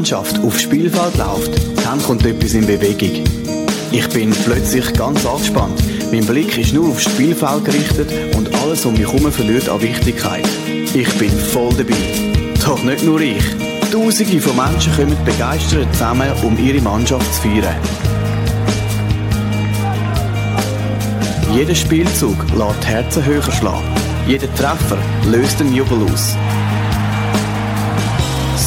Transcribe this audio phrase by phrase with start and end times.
[0.00, 3.22] Mannschaft aufs Spielfeld läuft, dann kommt etwas in Bewegung.
[3.92, 5.78] Ich bin plötzlich ganz angespannt.
[6.10, 10.48] Mein Blick ist nur aufs Spielfeld gerichtet und alles um mich herum verliert an Wichtigkeit.
[10.94, 11.92] Ich bin voll dabei.
[12.64, 13.44] Doch nicht nur ich.
[13.92, 17.76] Tausende von Menschen kommen begeistert zusammen, um ihre Mannschaft zu feiern.
[21.54, 23.84] Jeder Spielzug lässt Herzen höher schlagen.
[24.26, 26.36] Jeder Treffer löst einen Jubel aus.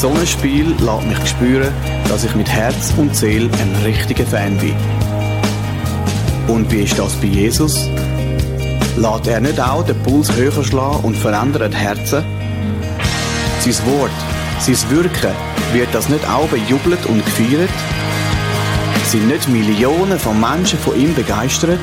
[0.03, 1.73] So ein Spiel lässt mich spüren,
[2.09, 4.75] dass ich mit Herz und Seele ein richtiger Fan bin.
[6.49, 7.87] Und wie ist das bei Jesus?
[8.97, 12.21] Lässt er nicht auch den Puls höher schlagen und verändert Herzen?
[13.61, 14.11] Sein Wort,
[14.59, 15.31] sein Wirken,
[15.71, 17.71] wird das nicht auch bejubelt und gefeiert?
[19.05, 21.79] Sind nicht Millionen von Menschen von ihm begeistert?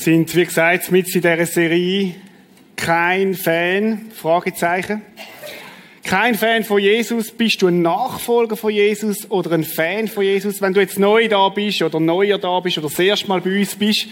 [0.00, 2.14] Sind, wie gesagt, mit in dieser Serie
[2.74, 5.02] kein Fan, Fragezeichen.
[6.02, 7.30] Kein Fan von Jesus.
[7.30, 10.62] Bist du ein Nachfolger von Jesus oder ein Fan von Jesus?
[10.62, 13.58] Wenn du jetzt neu da bist oder neuer da bist oder das erste Mal bei
[13.58, 14.06] uns bist,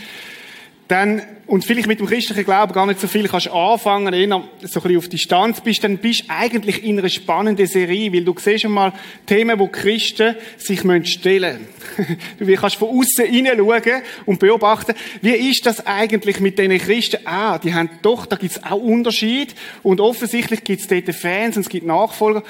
[0.89, 4.37] dann, und vielleicht mit dem christlichen Glauben gar nicht so viel kannst anfangen, eher so
[4.37, 8.35] ein bisschen auf Distanz bist, dann bist du eigentlich in einer spannenden Serie, weil du
[8.39, 8.95] siehst schon mal
[9.27, 12.19] Themen, wo Christen sich stellen müssen.
[12.39, 17.19] Du kannst von außen hineinschauen und beobachten, wie ist das eigentlich mit diesen Christen?
[17.27, 21.69] Ah, die haben doch, da gibt's auch Unterschied und offensichtlich gibt's dort Fans und es
[21.69, 22.43] gibt Nachfolger.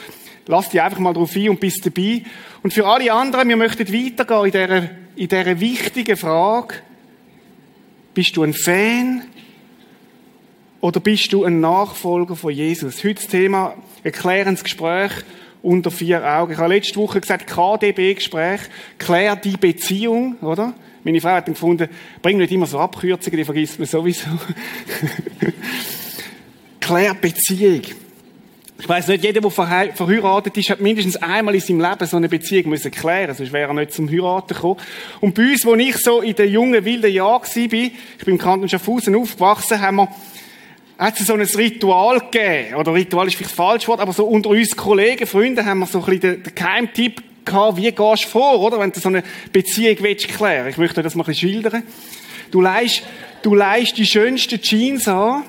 [0.47, 2.23] Lass dich einfach mal drauf ein und bist dabei.
[2.63, 6.77] Und für alle anderen, wir möchten weitergehen in dieser, in dieser wichtigen Frage,
[8.19, 9.23] bist du ein Fan
[10.81, 13.05] oder bist du ein Nachfolger von Jesus?
[13.05, 15.13] Heute das Thema erklärendes Gespräch
[15.63, 16.51] unter vier Augen.
[16.51, 18.63] Ich habe letzte Woche gesagt, KDB-Gespräch,
[18.99, 20.75] klär die Beziehung, oder?
[21.05, 21.89] Meine Frau hat dann gefunden,
[22.21, 24.31] bring nicht immer so Abkürzungen, die vergisst man sowieso.
[26.81, 27.83] klär Beziehung.
[28.81, 32.29] Ich weiß nicht, jeder, der verheiratet ist, hat mindestens einmal in seinem Leben so eine
[32.29, 34.77] Beziehung müssen klären, sonst wäre er nicht zum Heiraten gekommen.
[35.21, 37.93] Und bei uns, wo ich so in den jungen, wilden Jahren war, ich bin
[38.27, 40.09] im Kanton Schaffhausen aufgewachsen, haben wir,
[40.97, 44.51] hat es so ein Ritual gegeben, oder Ritual ist vielleicht falsch Wort, aber so unter
[44.51, 48.29] uns Kollegen, Freunden haben wir so ein bisschen den, den Geheimtipp gehabt, wie gehst du
[48.29, 50.69] vor, oder, wenn du so eine Beziehung willst klären.
[50.69, 51.83] Ich möchte das mal ein bisschen schildern.
[52.53, 53.03] Du leist,
[53.43, 55.43] du leist die schönsten Jeans an,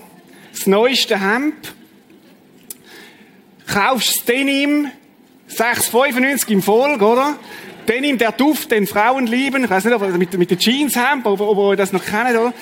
[0.51, 1.75] das neueste Hemd,
[3.69, 4.89] kaufst Denim
[5.49, 7.35] 6,95 im Folge, oder?
[7.87, 9.63] Denim, der Duft, den Frauen lieben.
[9.63, 12.03] Ich weiß nicht, ob ihr mit, mit den Jeans habt, ob, ob ihr das noch
[12.03, 12.53] kennt, oder?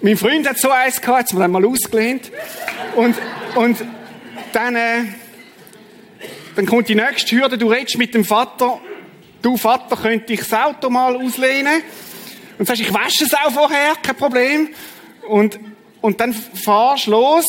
[0.00, 2.30] Mein Freund hat so eins gehabt, jetzt mal einmal ausgelehnt.
[2.94, 3.16] Und,
[3.54, 3.78] und
[4.52, 5.04] dann, äh,
[6.56, 8.80] dann kommt die nächste Hürde, du redest mit dem Vater.
[9.42, 11.82] Du, Vater, könnte ich das Auto mal auslehnen?
[12.58, 14.68] Und sagst, ich wasche es auch vorher, kein Problem.
[15.28, 15.58] Und,
[16.00, 17.44] und dann fahrst los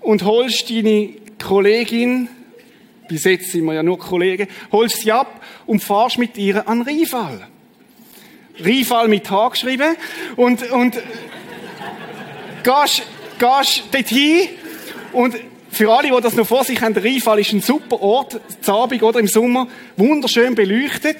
[0.00, 2.28] und holst deine Kollegin,
[3.08, 6.82] bis jetzt sind wir ja nur Kollegen, holst sie ab und fahrst mit ihr an
[6.82, 7.48] Rifal.
[8.64, 9.96] Rifal mit H geschrieben
[10.36, 10.96] und, und
[12.62, 13.02] gehst,
[13.38, 14.48] gehst dorthin
[15.12, 15.36] und
[15.70, 19.02] für alle, die das noch vor sich haben, der Rifal ist ein super Ort, Abend
[19.02, 21.18] oder im Sommer, wunderschön beleuchtet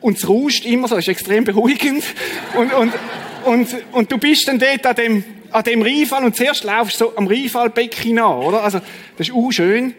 [0.00, 2.02] und es rauscht immer so, ist extrem beruhigend
[2.56, 2.92] und, und,
[3.44, 5.24] und, und du bist dann dort an dem
[5.56, 8.62] an dem Rheinfall und zuerst laufst du so am Rheinfallbecken nach, oder?
[8.62, 8.80] Also,
[9.16, 9.94] das ist auch schön.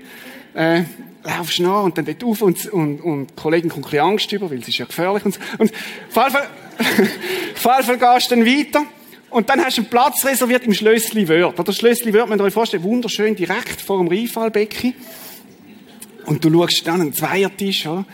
[0.53, 0.83] Äh,
[1.23, 4.51] laufst nach und dann dort rauf und, und, und die Kollegin kommt ein Angst über,
[4.51, 5.39] weil es ist ja gefährlich und so.
[5.57, 6.31] Und auf jeden Fall,
[6.77, 8.85] auf jeden Fall gehst dann weiter
[9.31, 11.55] und dann hast du einen Platz reserviert im Schlössli Wörth.
[11.67, 14.93] Das Schlössli Wörth, man euch vorstellen, wunderschön direkt vor dem Rheinfallbecken.
[16.27, 18.05] Und du schaust dann einen Zweiertisch, oder?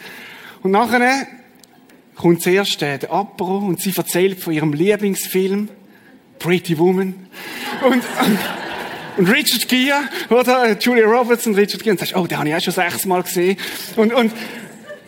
[0.62, 1.27] Und nachher
[2.15, 5.67] kommt zuerst der Apero und sie erzählt von ihrem Lieblingsfilm.
[6.43, 7.15] Pretty Woman.
[7.85, 8.03] Und,
[9.17, 10.77] und Richard Gere, oder?
[10.77, 11.93] Julia Roberts und Richard Gere.
[11.93, 13.57] Und sagst, oh, den habe ich auch schon sechsmal gesehen.
[13.95, 14.33] Und, und,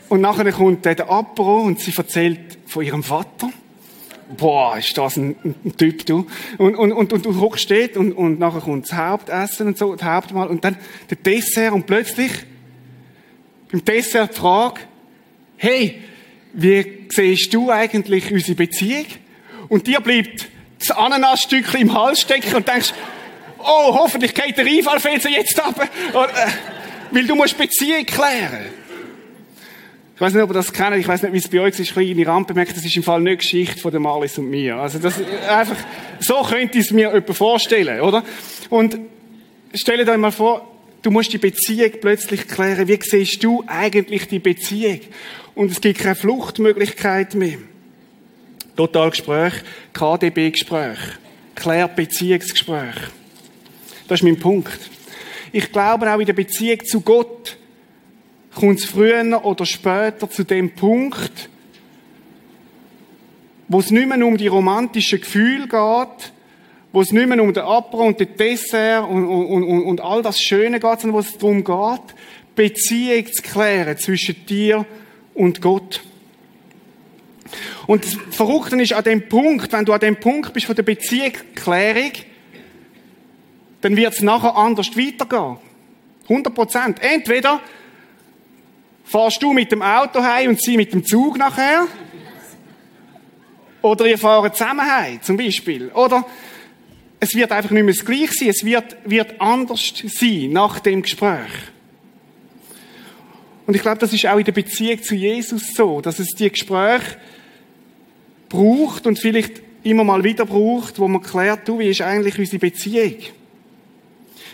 [0.07, 3.49] und nachher kommt der Apero und sie erzählt von ihrem Vater.
[4.37, 6.25] Boah, ist das ein, ein Typ, du.
[6.57, 9.93] Und, und, und, und du hockst dort und, und nachher kommt das Hauptessen und so,
[9.93, 10.77] das Hauptmahl und dann
[11.09, 12.31] der Dessert und plötzlich
[13.71, 14.81] beim Dessert die Frage,
[15.57, 16.01] hey,
[16.53, 19.05] wie siehst du eigentlich unsere Beziehung?
[19.67, 20.54] Und dir bleibt
[20.87, 22.93] das Ananasstückchen im Hals stecken und denkst,
[23.59, 25.89] oh, hoffentlich geht der Einfallfilzer jetzt ab.
[26.13, 26.47] Oder, äh,
[27.11, 28.65] weil du musst Beziehung klären.
[30.15, 30.95] Ich weiß nicht, ob ihr das kennt.
[30.95, 31.91] Ich weiß nicht, wie es bei euch ist.
[31.91, 34.77] Kleine Rampe merkt, das ist im Fall nicht Geschichte von der Marlis und mir.
[34.77, 35.15] Also das,
[35.49, 35.75] einfach,
[36.19, 38.23] so könnte ich es mir jemand vorstellen, oder?
[38.69, 38.97] Und
[39.73, 40.71] stell dir mal vor,
[41.01, 42.87] du musst die Beziehung plötzlich klären.
[42.87, 45.01] Wie siehst du eigentlich die Beziehung?
[45.53, 47.57] Und es gibt keine Fluchtmöglichkeit mehr.
[48.75, 49.53] Total Gespräch,
[49.93, 50.99] KDB-Gespräch,
[51.55, 52.95] Klärbeziehungsgespräch.
[54.07, 54.89] Das ist mein Punkt.
[55.51, 57.57] Ich glaube auch in der Beziehung zu Gott
[58.53, 61.49] kommt es früher oder später zu dem Punkt,
[63.67, 66.31] wo es nicht mehr um die romantischen Gefühle geht,
[66.91, 70.21] wo es nicht mehr um den Apro und den Dessert und, und, und, und all
[70.21, 72.15] das Schöne geht, sondern wo es darum geht,
[72.55, 74.85] Beziehung zu klären zwischen dir
[75.33, 76.01] und Gott.
[77.87, 80.83] Und das Verrückte ist an dem Punkt, wenn du an dem Punkt bist von der
[80.83, 82.11] Beziehungsklärung,
[83.81, 85.57] dann wird es nachher anders weitergehen.
[86.23, 86.97] 100 Prozent.
[87.01, 87.61] Entweder
[89.03, 91.87] fahrst du mit dem Auto heim und sie mit dem Zug nachher.
[93.81, 95.89] Oder ihr fahrt zusammen heim, zum Beispiel.
[95.89, 96.25] Oder
[97.19, 98.49] es wird einfach nicht mehr das Gleiche sein.
[98.49, 101.51] Es wird, wird anders sein nach dem Gespräch.
[103.67, 106.49] Und ich glaube, das ist auch in der Beziehung zu Jesus so, dass es die
[106.49, 107.17] Gespräche
[108.49, 112.59] braucht und vielleicht immer mal wieder braucht, wo man klärt, du, wie ist eigentlich unsere
[112.59, 113.15] Beziehung?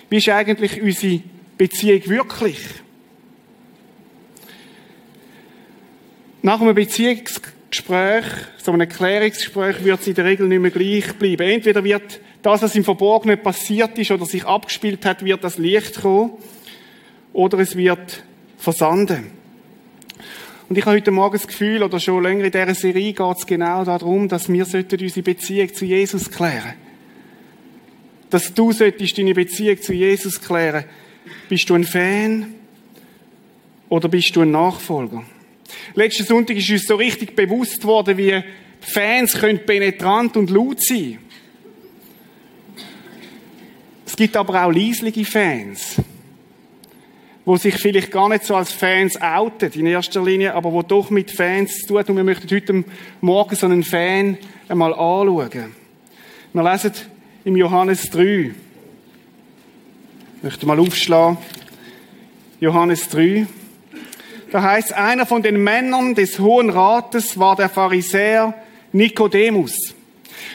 [0.09, 1.21] Wie ist eigentlich unsere
[1.57, 2.59] Beziehung wirklich?
[6.41, 8.25] Nach einem Beziehungsgespräch,
[8.57, 11.49] so einem Erklärungsgespräch, wird es in der Regel nicht mehr gleich bleiben.
[11.49, 16.01] Entweder wird das, was im Verborgenen passiert ist oder sich abgespielt hat, wird das Licht
[16.01, 16.31] kommen,
[17.33, 18.23] oder es wird
[18.57, 19.40] versanden.
[20.71, 23.45] Und ich habe heute Morgen das Gefühl, oder schon länger in dieser Serie geht es
[23.45, 26.91] genau darum, dass wir unsere Beziehung zu Jesus klären sollten
[28.29, 30.85] dass du solltest deine Beziehung zu Jesus klären.
[31.49, 32.53] Bist du ein Fan
[33.89, 35.25] oder bist du ein Nachfolger?
[35.93, 38.41] Letzten Sonntag ist uns so richtig bewusst worden, wie
[38.79, 41.17] Fans können penetrant und laut sein.
[44.05, 45.97] Es gibt aber auch leislige Fans,
[47.45, 51.09] wo sich vielleicht gar nicht so als Fans outen in erster Linie, aber wo doch
[51.09, 52.83] mit Fans zu tun Und wir möchten heute
[53.19, 54.37] Morgen so einen Fan
[54.69, 55.75] einmal anschauen.
[56.53, 56.93] Wir lesen
[57.43, 58.51] im Johannes 3.
[60.37, 61.37] Ich möchte mal aufschlagen.
[62.59, 63.47] Johannes 3.
[64.51, 68.53] Da heißt, einer von den Männern des Hohen Rates war der Pharisäer
[68.91, 69.95] Nikodemus.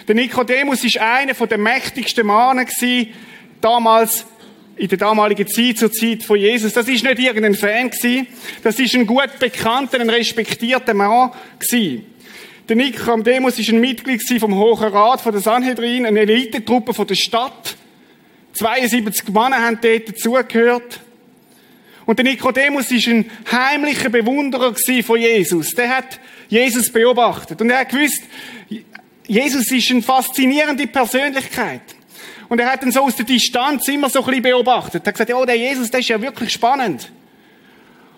[0.07, 2.69] Der Nikodemus ist einer von den mächtigsten Mannen
[3.61, 4.27] damals
[4.77, 6.73] in der damaligen Zeit, zur Zeit von Jesus.
[6.73, 8.27] Das ist nicht irgendein Fan gewesen.
[8.63, 12.05] Das ist ein gut bekannter, ein respektierter Mann gewesen.
[12.69, 17.15] Der Nikodemus ist ein Mitglied vom Hohen Rat von der Sanhedrin, eine Elitetruppe von der
[17.15, 17.77] Stadt.
[18.55, 21.01] 72 Männer haben dort dazugehört.
[22.07, 24.75] Und der Nikodemus ist ein heimlicher Bewunderer
[25.05, 25.71] von Jesus.
[25.75, 27.61] Der hat Jesus beobachtet.
[27.61, 28.23] Und er hat gewusst,
[29.27, 31.96] Jesus ist eine faszinierende Persönlichkeit.
[32.49, 35.05] Und er hat ihn so aus der Distanz immer so ein bisschen beobachtet.
[35.05, 37.11] Er hat gesagt, oh, der Jesus, der ist ja wirklich spannend.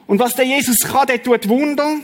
[0.07, 1.97] Und was der Jesus kann, der tut Wunder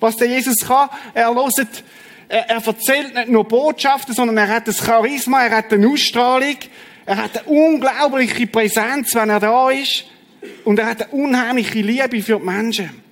[0.00, 0.88] was der Jesus kann.
[1.14, 1.84] Er loset,
[2.28, 6.56] er, er erzählt nicht nur Botschaften, sondern er hat das Charisma, er hat eine Ausstrahlung,
[7.06, 10.04] er hat eine unglaubliche Präsenz, wenn er da ist.
[10.64, 13.02] Und er hat eine unheimliche Liebe für die Menschen.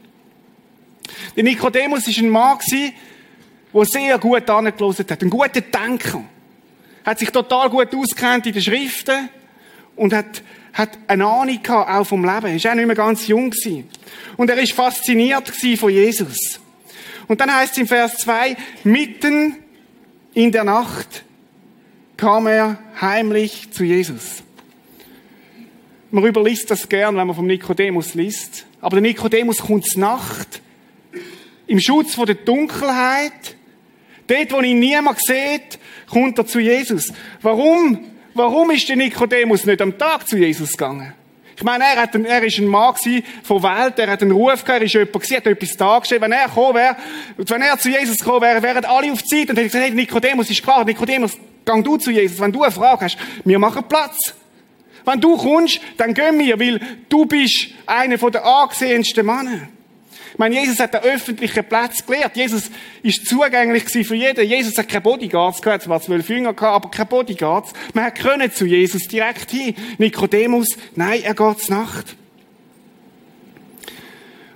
[1.35, 2.59] Der Nikodemus war ein Mann,
[3.75, 5.23] der sehr gut angelassen hat.
[5.23, 6.25] Ein guter Denker.
[7.07, 9.29] Hat sich total gut auskennt in den Schriften
[9.95, 12.47] und hat, hat eine Ahnung gehabt, auch vom Leben.
[12.47, 13.51] Er war auch nicht mehr ganz jung.
[13.51, 13.89] Gewesen.
[14.37, 16.61] Und er war fasziniert von Jesus.
[17.29, 19.57] Und dann heißt es im Vers 2, mitten
[20.35, 21.25] in der Nacht
[22.17, 24.43] kam er heimlich zu Jesus.
[26.11, 28.67] Man überliest das gern, wenn man vom Nikodemus liest.
[28.81, 30.61] Aber der Nikodemus kommt Nacht,
[31.67, 33.56] im Schutz vor der Dunkelheit.
[34.26, 35.78] Dort, wo ihn niemand sieht,
[36.11, 37.12] kommt er zu Jesus.
[37.42, 37.99] Warum?
[38.35, 41.14] Warum ist der Nikodemus nicht am Tag zu Jesus gegangen?
[41.56, 42.95] Ich meine, er, hat ein, er ist ein Mann
[43.42, 46.21] von Welt, er hat einen Ruf gehabt, er ist jemand gewesen, hat etwas dargestellt.
[46.21, 46.97] Wenn er gekommen wäre,
[47.38, 50.50] wenn er zu Jesus gekommen wäre, wären alle auf Zeit und hätten gesagt, hey, Nikodemus
[50.50, 52.38] ist klar, Nikodemus, gang du zu Jesus.
[52.38, 54.35] Wenn du eine Frage hast, wir machen Platz.
[55.06, 56.78] Wenn du kommst, dann gehen wir, weil
[57.09, 59.68] du bist einer der angesehensten Männer.
[60.37, 62.37] Ich meine, Jesus hat den öffentlichen Platz gelehrt.
[62.37, 62.71] Jesus
[63.02, 64.47] ist zugänglich für jeden.
[64.47, 67.73] Jesus hat keine Bodyguards gehabt, zwar zwölf Jünger gehabt, aber keine Bodyguards.
[67.95, 69.75] Man hat können zu Jesus direkt hin.
[69.97, 72.16] Nikodemus, nein, er geht zur Nacht.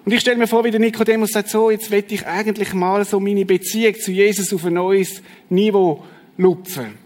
[0.04, 3.02] Und ich stelle mir vor, wie der Nikodemus sagt, so, jetzt will ich eigentlich mal
[3.06, 6.04] so meine Beziehung zu Jesus auf ein neues Niveau
[6.36, 6.98] lupfen.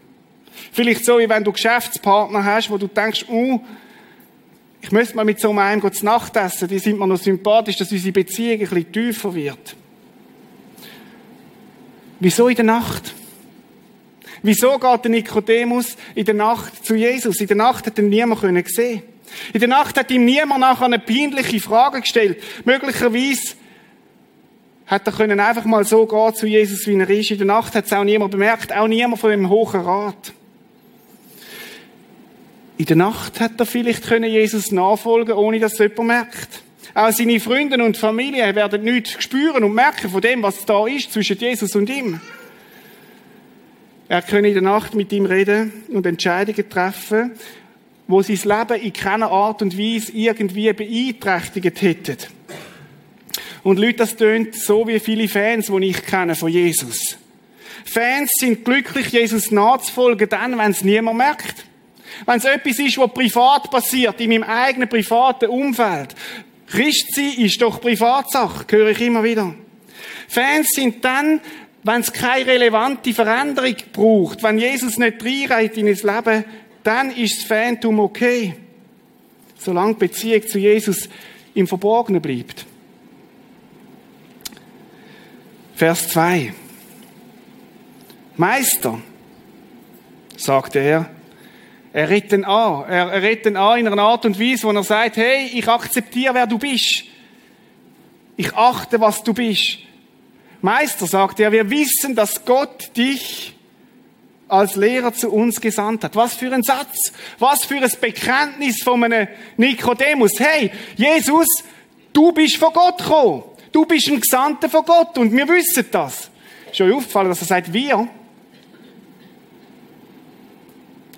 [0.72, 3.60] Vielleicht so, wie wenn du Geschäftspartner hast, wo du denkst, uh,
[4.84, 7.90] ich müsste mal mit so einem zu Nacht essen, die sind mir noch sympathisch, dass
[7.90, 9.76] unsere Beziehung ein bisschen tiefer wird.
[12.20, 13.14] Wieso in der Nacht?
[14.42, 17.40] Wieso geht der Nikodemus in der Nacht zu Jesus?
[17.40, 19.02] In der Nacht hat ihn niemand sehen
[19.54, 22.42] In der Nacht hat ihm niemand nachher eine peinliche Frage gestellt.
[22.66, 23.54] Möglicherweise
[24.84, 27.30] hat er können einfach mal so gehen zu Jesus, wie er ist.
[27.30, 30.34] In der Nacht hat es auch niemand bemerkt, auch niemand von dem Hohen Rat.
[32.76, 36.62] In der Nacht hat er vielleicht können Jesus nachfolgen, ohne dass jemand merkt.
[36.92, 41.12] Auch seine Freunde und Familie werden nichts spüren und merken von dem, was da ist
[41.12, 42.20] zwischen Jesus und ihm.
[44.08, 47.32] Er könne in der Nacht mit ihm reden und Entscheidungen treffen,
[48.06, 52.18] wo sein Leben in keiner Art und Weise irgendwie beeinträchtigt hätten.
[53.62, 57.18] Und Leute, das tönt so wie viele Fans, die ich kenne von Jesus.
[57.84, 61.64] Fans sind glücklich, Jesus nachzufolgen, dann, wenn es niemand merkt.
[62.26, 66.14] Wenn es etwas ist, was privat passiert, in meinem eigenen privaten Umfeld.
[66.66, 69.54] Christ sein ist doch Privatsache, höre ich immer wieder.
[70.28, 71.40] Fans sind dann,
[71.82, 76.44] wenn es keine relevante Veränderung braucht, wenn Jesus nicht reinreitet in das Leben,
[76.82, 78.54] dann ist das Fantum okay.
[79.58, 81.08] Solange die Beziehung zu Jesus
[81.54, 82.66] im Verborgenen bleibt.
[85.74, 86.52] Vers 2.
[88.36, 89.00] Meister,
[90.36, 91.10] sagte er,
[91.94, 92.84] er redet ihn an.
[92.88, 96.34] Er, redet ihn an in einer Art und Weise, wo er sagt, hey, ich akzeptiere,
[96.34, 97.04] wer du bist.
[98.36, 99.78] Ich achte, was du bist.
[100.60, 103.54] Meister, sagt er, wir wissen, dass Gott dich
[104.48, 106.16] als Lehrer zu uns gesandt hat.
[106.16, 107.12] Was für ein Satz.
[107.38, 110.32] Was für ein Bekenntnis von einem Nikodemus.
[110.40, 111.46] Hey, Jesus,
[112.12, 113.44] du bist von Gott gekommen.
[113.70, 116.28] Du bist ein Gesandter von Gott und wir wissen das.
[116.72, 118.08] Ist euch aufgefallen, dass er sagt, wir?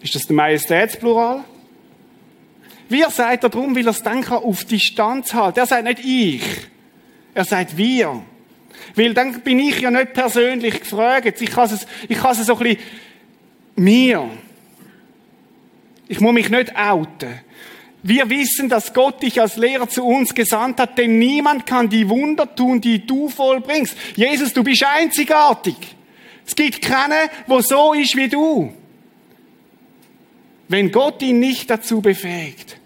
[0.03, 1.45] Ist das der Majestätsplural?
[2.89, 5.59] Wir sagt er darum, weil er es dann auf Distanz halten.
[5.59, 6.43] Er sagt nicht ich.
[7.35, 8.23] Er sagt wir.
[8.95, 11.41] Weil dann bin ich ja nicht persönlich gefragt.
[11.41, 12.79] Ich kann es, ich kann es so ein bisschen
[13.75, 14.31] mir.
[16.09, 17.41] Ich muss mich nicht outen.
[18.03, 22.09] Wir wissen, dass Gott dich als Lehrer zu uns gesandt hat, denn niemand kann die
[22.09, 23.97] Wunder tun, die du vollbringst.
[24.15, 25.75] Jesus, du bist einzigartig.
[26.47, 28.73] Es gibt keinen, wo so ist wie du
[30.69, 32.79] wenn Gott ihn nicht dazu befähigt.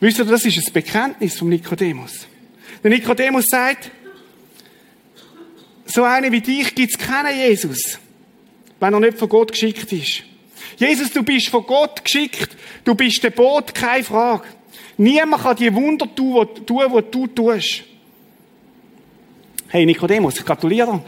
[0.00, 2.26] Wisst ihr, das ist das Bekenntnis von Nikodemus.
[2.82, 3.90] Der Nikodemus sagt,
[5.86, 7.98] so eine wie dich gibt's keinen Jesus,
[8.80, 10.24] wenn er nicht von Gott geschickt ist.
[10.76, 14.44] Jesus, du bist von Gott geschickt, du bist der Boot, keine Frage.
[14.96, 17.84] Niemand kann die Wunder tun, die du tust.
[19.68, 21.04] Hey Nikodemus, ich gratuliere dir.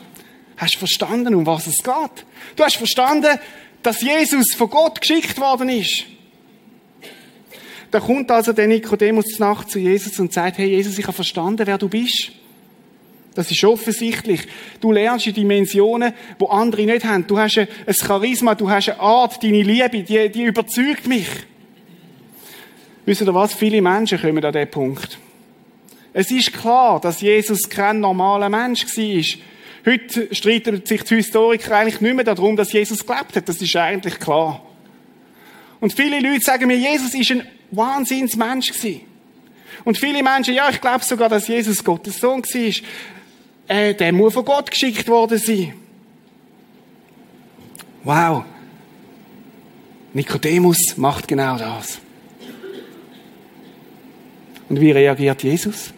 [0.56, 2.24] Hast verstanden, um was es geht?
[2.56, 3.38] Du hast verstanden,
[3.84, 6.06] dass Jesus von Gott geschickt worden ist.
[7.90, 11.64] Da kommt also der Nikodemus Nacht zu Jesus und sagt, hey Jesus, ich habe verstanden,
[11.64, 12.32] wer du bist.
[13.34, 14.40] Das ist offensichtlich.
[14.80, 17.26] Du lernst in Dimensionen, wo andere nicht haben.
[17.26, 21.28] Du hast ein Charisma, du hast eine Art, deine Liebe, die, die überzeugt mich.
[23.04, 23.54] Wisst ihr was?
[23.54, 25.18] Viele Menschen kommen an diesen Punkt.
[26.12, 29.53] Es ist klar, dass Jesus kein normaler Mensch war.
[29.86, 33.48] Heute streiten sich die Historiker eigentlich nicht mehr darum, dass Jesus gelebt hat.
[33.48, 34.64] Das ist eigentlich klar.
[35.80, 39.02] Und viele Leute sagen mir, Jesus ist ein Wahnsinnsmensch gewesen.
[39.84, 42.74] Und viele Menschen, ja, ich glaube sogar, dass Jesus Gottes Sohn war.
[43.76, 45.74] Äh, der muss von Gott geschickt worden sein.
[48.02, 48.44] Wow.
[50.14, 51.98] Nikodemus macht genau das.
[54.68, 55.92] Und wie reagiert Jesus?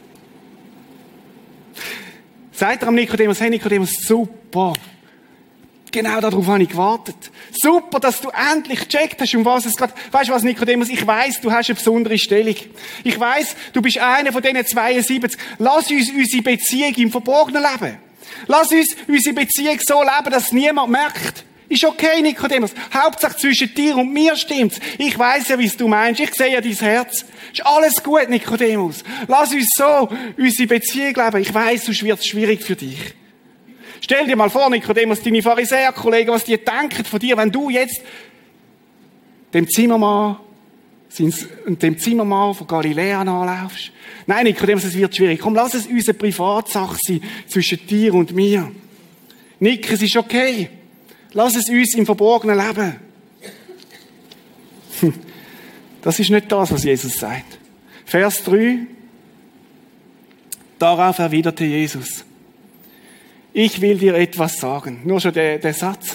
[2.56, 4.72] Sagt er am Nikodemus, hey Nikodemus, super.
[5.92, 7.30] Genau darauf habe ich gewartet.
[7.52, 9.90] Super, dass du endlich gecheckt hast, um was es geht.
[10.10, 10.88] Weißt du was, Nikodemus?
[10.88, 12.56] Ich weiß, du hast eine besondere Stellung.
[13.04, 15.38] Ich weiß, du bist einer von diesen 72.
[15.58, 17.98] Lass uns unsere Beziehung im Verborgenen leben.
[18.46, 21.44] Lass uns unsere Beziehung so leben, dass niemand merkt.
[21.68, 22.72] Ist okay, Nikodemus.
[22.94, 24.78] Hauptsache zwischen dir und mir stimmt's.
[24.98, 26.20] Ich weiß ja, wie du meinst.
[26.20, 27.24] Ich sehe ja dein Herz.
[27.52, 29.02] Ist alles gut, Nikodemus.
[29.26, 30.08] Lass uns so
[30.38, 31.38] unsere Beziehung leben.
[31.38, 32.98] Ich weiß, sonst wird's schwierig für dich.
[34.00, 38.00] Stell dir mal vor, Nikodemus, deine Pharisäer-Kollegen, was die denken von dir, wenn du jetzt
[39.52, 40.36] dem Zimmermann,
[41.18, 43.90] dem Zimmermann von Galiläa anlaufst.
[44.26, 45.40] Nein, Nikodemus, es wird schwierig.
[45.40, 48.70] Komm, lass es unsere Privatsache sein zwischen dir und mir.
[49.58, 50.68] Nick, es ist okay.
[51.32, 52.96] Lass es uns im Verborgenen leben.
[56.02, 57.58] Das ist nicht das, was Jesus sagt.
[58.04, 58.78] Vers 3.
[60.78, 62.24] Darauf erwiderte Jesus.
[63.52, 65.00] Ich will dir etwas sagen.
[65.04, 66.14] Nur schon der, der Satz.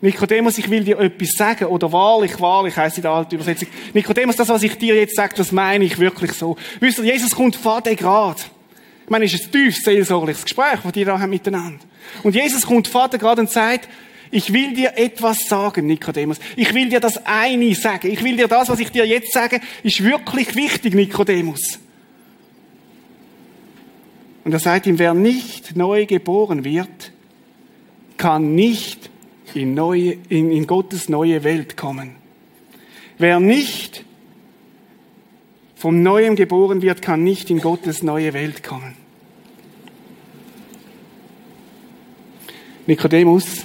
[0.00, 1.64] Nikodemus, ich will dir etwas sagen.
[1.64, 3.66] Oder wahrlich, wahrlich heisst in der alten Übersetzung.
[3.94, 6.56] Nikodemus, das, was ich dir jetzt sage, das meine ich wirklich so.
[6.78, 8.48] Wisst ihr, Jesus kommt vor den Grad.
[9.12, 11.84] Meine, ist ein tiefes seelsorgliches Gespräch, das die da haben miteinander.
[12.22, 13.88] Und Jesus kommt Vater gerade und sagt,
[14.30, 16.38] ich will dir etwas sagen, Nikodemus.
[16.56, 18.10] Ich will dir das eine sagen.
[18.10, 21.78] Ich will dir das, was ich dir jetzt sage, ist wirklich wichtig, Nikodemus.
[24.44, 27.12] Und er sagt ihm, wer nicht neu geboren wird,
[28.16, 29.10] kann nicht
[29.54, 32.16] in, neue, in, in Gottes neue Welt kommen.
[33.18, 34.04] Wer nicht
[35.76, 39.01] vom Neuem geboren wird, kann nicht in Gottes neue Welt kommen.
[42.86, 43.64] Nikodemus,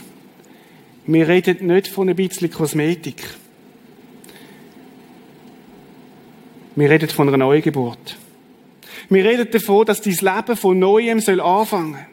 [1.08, 3.24] wir reden nicht von ein bisschen Kosmetik.
[6.76, 8.18] Wir reden von einer Neugeburt.
[9.10, 12.06] Wir reden davon, dass dein Leben von Neuem soll anfangen.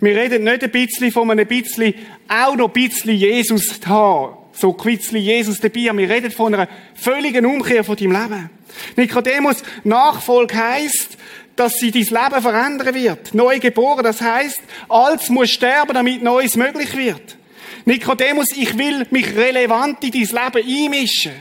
[0.00, 1.92] Wir reden nicht ein bisschen von einem bisschen,
[2.28, 4.36] auch noch ein bisschen Jesus haben.
[4.52, 5.94] So bisschen Jesus dabei.
[5.94, 8.50] Wir reden von einer völligen Umkehr von deinem Leben.
[8.96, 11.18] Nikodemus, Nachfolge heisst,
[11.56, 13.34] dass sie dein Leben verändern wird.
[13.34, 17.36] Neu geboren, das heisst, alles muss sterben, damit Neues möglich wird.
[17.84, 21.32] Nikodemus, ich will mich relevant in dein Leben einmischen.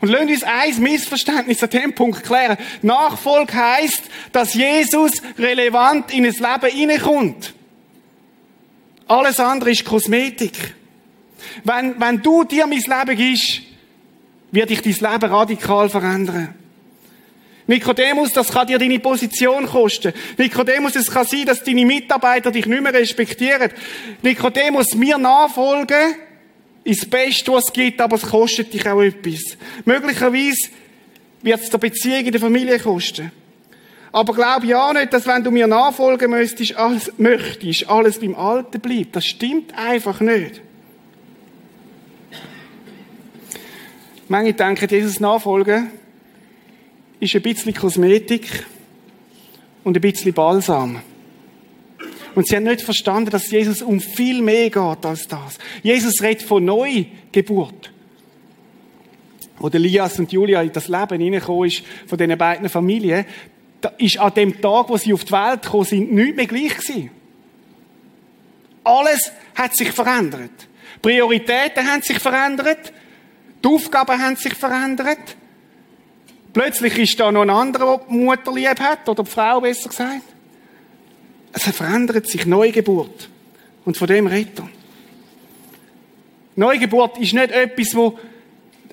[0.00, 2.58] Und lasst uns ein Missverständnis an dem Punkt klären.
[2.82, 7.54] Nachfolge heisst, dass Jesus relevant in ein Leben hineinkommt.
[9.06, 10.74] Alles andere ist Kosmetik.
[11.62, 13.62] Wenn, wenn du dir mein Leben gibst,
[14.50, 16.54] wird dich dein Leben radikal verändern.
[17.66, 20.12] Nikodemus, das kann dir deine Position kosten.
[20.36, 23.70] Nikodemus, es kann sein, dass deine Mitarbeiter dich nicht mehr respektieren.
[24.22, 26.16] Nikodemus, mir nachfolgen
[26.84, 29.56] ist das Beste, was es gibt, aber es kostet dich auch etwas.
[29.86, 30.68] Möglicherweise
[31.40, 33.32] wird es der Beziehung in der Familie kosten.
[34.12, 38.78] Aber glaub ja nicht, dass wenn du mir nachfolgen möchtest, alles, möchtest, alles beim Alten
[38.78, 39.16] bleibt.
[39.16, 40.60] Das stimmt einfach nicht.
[44.28, 45.90] Manche denken, Jesus nachfolgen
[47.20, 48.66] ist ein bisschen Kosmetik
[49.82, 51.00] und ein bisschen Balsam.
[52.34, 55.58] Und sie haben nicht verstanden, dass Jesus um viel mehr geht als das.
[55.82, 57.92] Jesus redet von Neugeburt.
[59.58, 63.24] Wo Elias und Julia in das Leben hineingekommen ist, von diesen beiden Familien,
[63.80, 66.76] da ist an dem Tag, wo sie auf die Welt gekommen sind, nichts mehr gleich
[66.76, 67.10] gewesen.
[68.82, 70.68] Alles hat sich verändert.
[71.00, 72.92] Prioritäten haben sich verändert.
[73.62, 75.36] Die Aufgaben haben sich verändert.
[76.54, 79.88] Plötzlich ist da noch ein anderer, der die Mutter lieb hat, oder die Frau besser
[79.88, 80.22] gesagt.
[81.52, 83.28] Es verändert sich Neugeburt.
[83.84, 84.68] Und von dem redet er.
[86.56, 88.18] Neugeburt ist nicht etwas, wo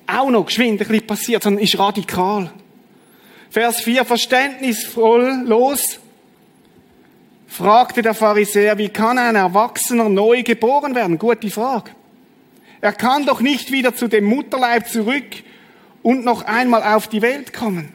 [0.08, 2.50] auch noch geschwind ein bisschen passiert, sondern ist radikal.
[3.48, 6.00] Vers 4, verständnisvoll los,
[7.46, 11.16] fragte der Pharisäer, wie kann ein Erwachsener neu geboren werden?
[11.16, 11.92] Gute Frage.
[12.80, 15.44] Er kann doch nicht wieder zu dem Mutterleib zurück
[16.02, 17.94] und noch einmal auf die Welt kommen.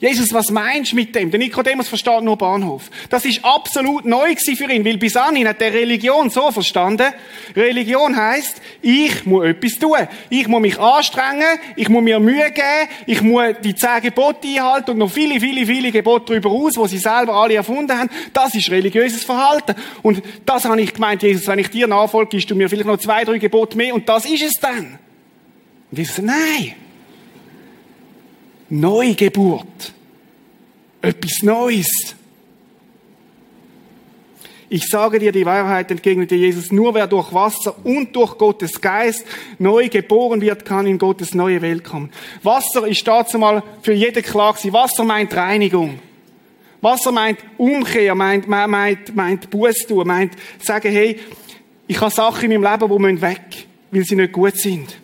[0.00, 1.30] Jesus, was meinst du mit dem?
[1.32, 2.88] Der Nikodemus versteht nur Bahnhof.
[3.10, 7.12] Das ist absolut neu für ihn, weil bis anhin hat der Religion so verstanden.
[7.56, 9.96] Religion heißt, ich muss etwas tun.
[10.30, 14.92] Ich muss mich anstrengen, ich muss mir Mühe geben, ich muss die zehn Gebote einhalten
[14.92, 18.10] und noch viele, viele, viele Gebote darüber aus, wo sie selber alle erfunden haben.
[18.32, 19.74] Das ist religiöses Verhalten.
[20.02, 22.98] Und das habe ich gemeint, Jesus, wenn ich dir nachfolge, gibst du mir vielleicht noch
[22.98, 25.00] zwei, drei Gebote mehr und das ist es dann.
[25.90, 26.74] Und Jesus sagt, nein.
[28.68, 29.92] Neugeburt.
[31.00, 32.16] Etwas Neues.
[34.70, 39.24] Ich sage dir die Wahrheit, entgegnete Jesus, nur wer durch Wasser und durch Gottes Geist
[39.58, 42.10] neu geboren wird, kann in Gottes neue Welt kommen.
[42.42, 44.74] Wasser ist dazu mal für jede klar gewesen.
[44.74, 45.98] Wasser meint Reinigung.
[46.82, 51.18] Wasser meint Umkehr, meint, meint, meint Buß tun, meint sagen, hey,
[51.86, 54.98] ich habe Sachen in meinem Leben, die müssen weg, weil sie nicht gut sind.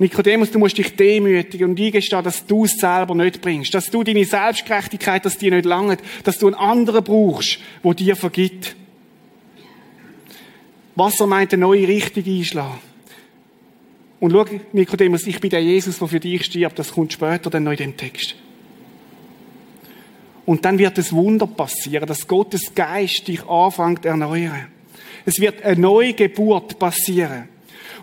[0.00, 3.74] Nikodemus, du musst dich demütigen und eingestehen, dass du es selber nicht bringst.
[3.74, 6.00] Dass du deine Selbstgerechtigkeit, dass die nicht langt.
[6.24, 8.76] Dass du einen anderen brauchst, der dir vergibt.
[10.96, 12.80] Wasser meint eine neue Richtung einschlagen.
[14.20, 16.78] Und schau, Nikodemus, ich bin der Jesus, der für dich stirbt.
[16.78, 18.36] Das kommt später dann noch in dem Text.
[20.46, 24.68] Und dann wird es Wunder passieren, dass Gottes Geist dich anfängt erneuern.
[25.26, 27.50] Es wird eine neue Geburt passieren.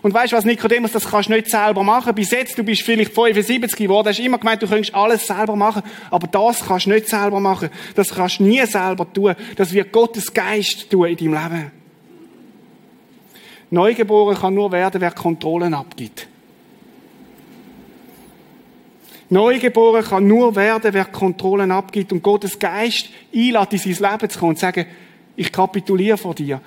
[0.02, 2.14] Und weißt du was, Nikodemus, das kannst du nicht selber machen.
[2.14, 5.82] Bis jetzt, du bist vielleicht 75 geworden, hast immer gemeint, du könntest alles selber machen.
[6.10, 7.68] Aber das kannst du nicht selber machen.
[7.94, 9.34] Das kannst du nie selber tun.
[9.56, 11.70] Das wird Gottes Geist tun in deinem Leben.
[13.70, 16.26] Neugeboren kann nur werden, wer Kontrollen abgibt.
[19.30, 24.38] Neugeboren kann nur werden, wer Kontrollen abgibt und Gottes Geist einlädt, in sein Leben zu
[24.38, 24.86] kommen und zu sagen,
[25.36, 26.60] ich kapituliere vor dir.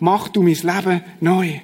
[0.00, 1.60] Mach du mein Leben neu.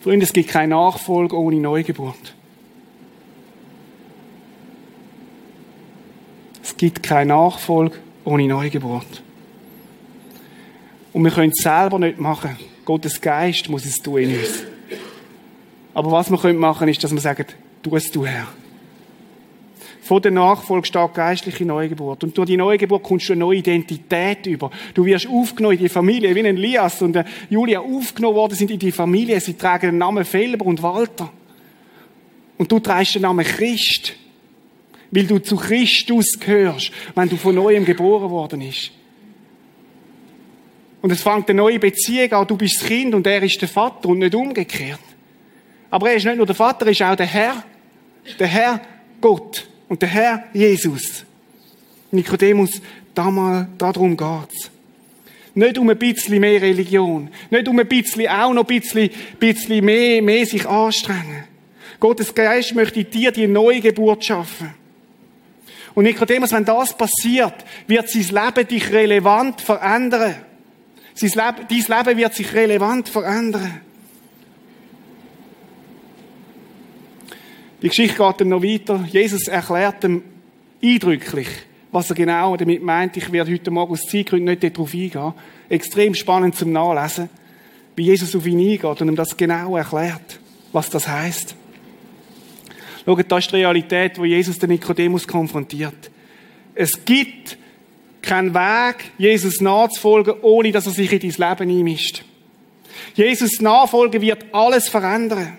[0.00, 2.34] Freunde, es gibt keine Nachfolge ohne Neugeburt.
[6.62, 9.22] Es gibt keine Nachfolge ohne Neugeburt.
[11.12, 12.56] Und wir können es selber nicht machen.
[12.84, 14.62] Gottes Geist muss es tun in uns.
[15.92, 17.44] Aber was wir können machen, ist, dass wir sagen,
[17.82, 18.46] tu es du Herr.
[20.02, 22.24] Vor der Nachfolge steht geistliche Neugeburt.
[22.24, 24.70] Und durch die Neugeburt kommst du eine neue Identität über.
[24.94, 28.78] Du wirst aufgenommen in die Familie, wie ein Elias und Julia aufgenommen worden sind in
[28.78, 29.40] die Familie.
[29.40, 31.30] Sie tragen den Namen Felber und Walter.
[32.56, 34.14] Und du trägst den Namen Christ.
[35.10, 38.92] Weil du zu Christus gehörst, wenn du von neuem geboren worden bist.
[41.02, 42.46] Und es fängt eine neue Beziehung an.
[42.46, 45.00] Du bist das Kind und er ist der Vater und nicht umgekehrt.
[45.90, 47.64] Aber er ist nicht nur der Vater, er ist auch der Herr.
[48.38, 48.80] Der Herr
[49.20, 51.24] Gott und der Herr Jesus.
[52.12, 52.80] Nikodemus,
[53.12, 54.70] damals, darum geht's.
[55.52, 57.28] Nicht um ein bisschen mehr Religion.
[57.50, 61.44] Nicht um ein bisschen, auch noch ein bisschen, bisschen mehr, mehr sich anstrengen.
[61.98, 64.72] Gottes Geist möchte dir die neue Geburt schaffen.
[65.94, 67.54] Und Nikodemus, wenn das passiert,
[67.88, 70.36] wird sein Leben dich relevant verändern.
[71.14, 73.80] Sein Leben, dein Leben wird sich relevant verändern.
[77.82, 79.04] Die Geschichte geht dann noch weiter.
[79.10, 80.22] Jesus erklärt ihm
[80.82, 81.48] eindrücklich,
[81.90, 83.16] was er genau damit meint.
[83.16, 85.32] Ich werde heute Morgen aus Zeitgründen nicht darauf eingehen.
[85.68, 87.30] Extrem spannend zum Nachlesen,
[87.96, 90.40] wie Jesus auf ihn eingeht und ihm das genau erklärt,
[90.72, 91.54] was das heißt.
[93.06, 96.10] Schaut, das ist die Realität, wo Jesus den Nikodemus konfrontiert.
[96.74, 97.56] Es gibt
[98.20, 102.24] keinen Weg, Jesus nachzufolgen, ohne dass er sich in dein Leben einmischt.
[103.14, 105.58] Jesus nachfolgen wird alles verändern.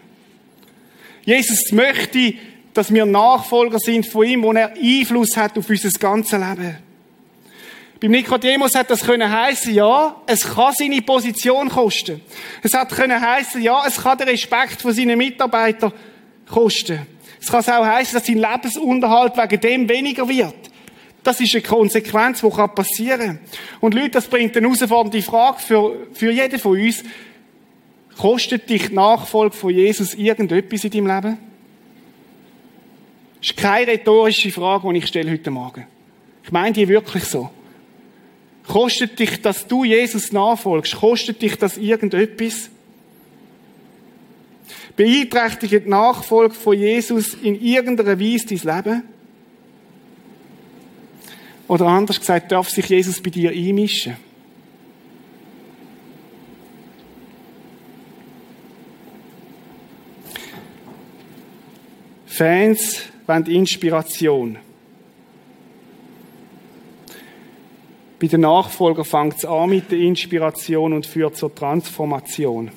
[1.25, 2.33] Jesus möchte,
[2.73, 6.77] dass wir Nachfolger sind von ihm, wo er Einfluss hat auf unser ganzes Leben.
[7.99, 12.21] Beim Nikodemus hat das können heißen, ja, es kann seine Position kosten.
[12.63, 15.93] Es hat können heißen, ja, es kann den Respekt von seinen Mitarbeitern
[16.49, 17.05] kosten.
[17.39, 20.55] Es kann auch heißen, dass sein Lebensunterhalt wegen dem weniger wird.
[21.23, 23.39] Das ist eine Konsequenz, die passieren kann.
[23.81, 27.03] Und Leute, das bringt eine herausfordernde Frage für, für jeden von uns.
[28.21, 31.37] Kostet dich die Nachfolge von Jesus irgendetwas in deinem Leben?
[33.39, 35.87] Das ist keine rhetorische Frage, die ich stelle heute Morgen.
[36.43, 37.49] Ich meine die wirklich so.
[38.67, 42.69] Kostet dich, dass du Jesus nachfolgst, kostet dich das irgendetwas?
[44.95, 49.03] Beeinträchtigt die Nachfolge von Jesus in irgendeiner Weise dein Leben?
[51.67, 54.15] Oder anders gesagt, darf sich Jesus bei dir einmischen?
[62.31, 64.57] Fans wollen Inspiration.
[68.21, 72.71] Bei den Nachfolgern fängt es an mit der Inspiration und führt zur Transformation.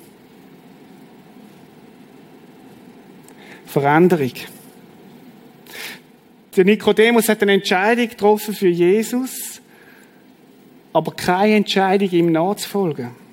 [3.64, 4.32] Veränderung.
[6.56, 9.60] Der Nikodemus hat eine Entscheidung getroffen für Jesus,
[10.92, 13.23] aber keine Entscheidung, ihm nachzufolgen.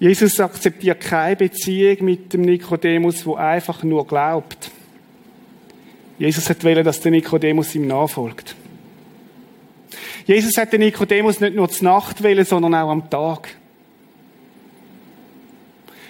[0.00, 4.70] Jesus akzeptiert keine Beziehung mit dem Nikodemus, wo einfach nur glaubt.
[6.18, 8.54] Jesus hat wollen, dass der Nikodemus ihm nachfolgt.
[10.26, 13.48] Jesus hat den Nikodemus nicht nur zur Nacht wählen, sondern auch am Tag.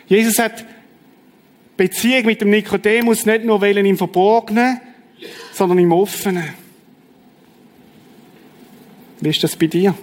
[0.07, 0.65] Jesus hat
[1.77, 4.81] Beziehung mit dem Nikodemus nicht nur wählen im Verborgenen,
[5.53, 6.49] sondern im Offenen.
[9.21, 9.95] Wie ist das bei dir?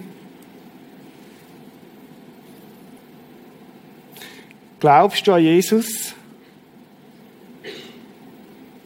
[4.78, 6.14] Glaubst du an Jesus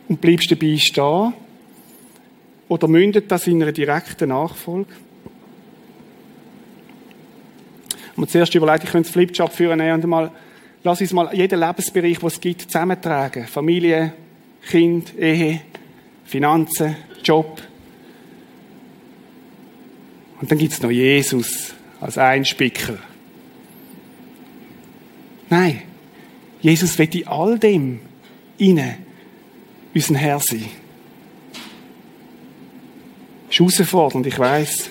[0.08, 1.32] und bleibst dabei stehen?
[2.68, 4.92] Oder mündet das in einer direkten Nachfolge?
[8.14, 10.30] Und zuerst überlegt, ich könnte das Flipchart führen und mal,
[10.84, 13.46] lass uns mal jeden Lebensbereich, den es gibt, zusammentragen.
[13.46, 14.12] Familie,
[14.68, 15.62] Kind, Ehe,
[16.24, 17.62] Finanzen, Job.
[20.40, 22.98] Und dann gibt es noch Jesus als Einspicker.
[25.50, 25.82] Nein,
[26.60, 28.00] Jesus wird in all dem
[28.56, 28.98] inne
[29.92, 30.70] unser Herr sein.
[33.50, 34.90] Ist herausfordernd, ich weiss.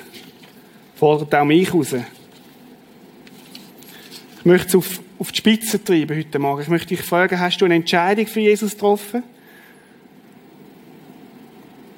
[0.95, 1.93] Fordert auch mich raus.
[4.39, 6.61] Ich möchte es auf, auf die Spitze treiben heute Morgen.
[6.61, 9.23] Ich möchte dich fragen, hast du eine Entscheidung für Jesus getroffen?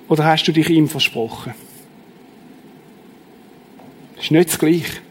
[0.08, 1.56] Oder hast du dich ihm versprochen?
[4.16, 5.02] Das ist nicht das Gleiche.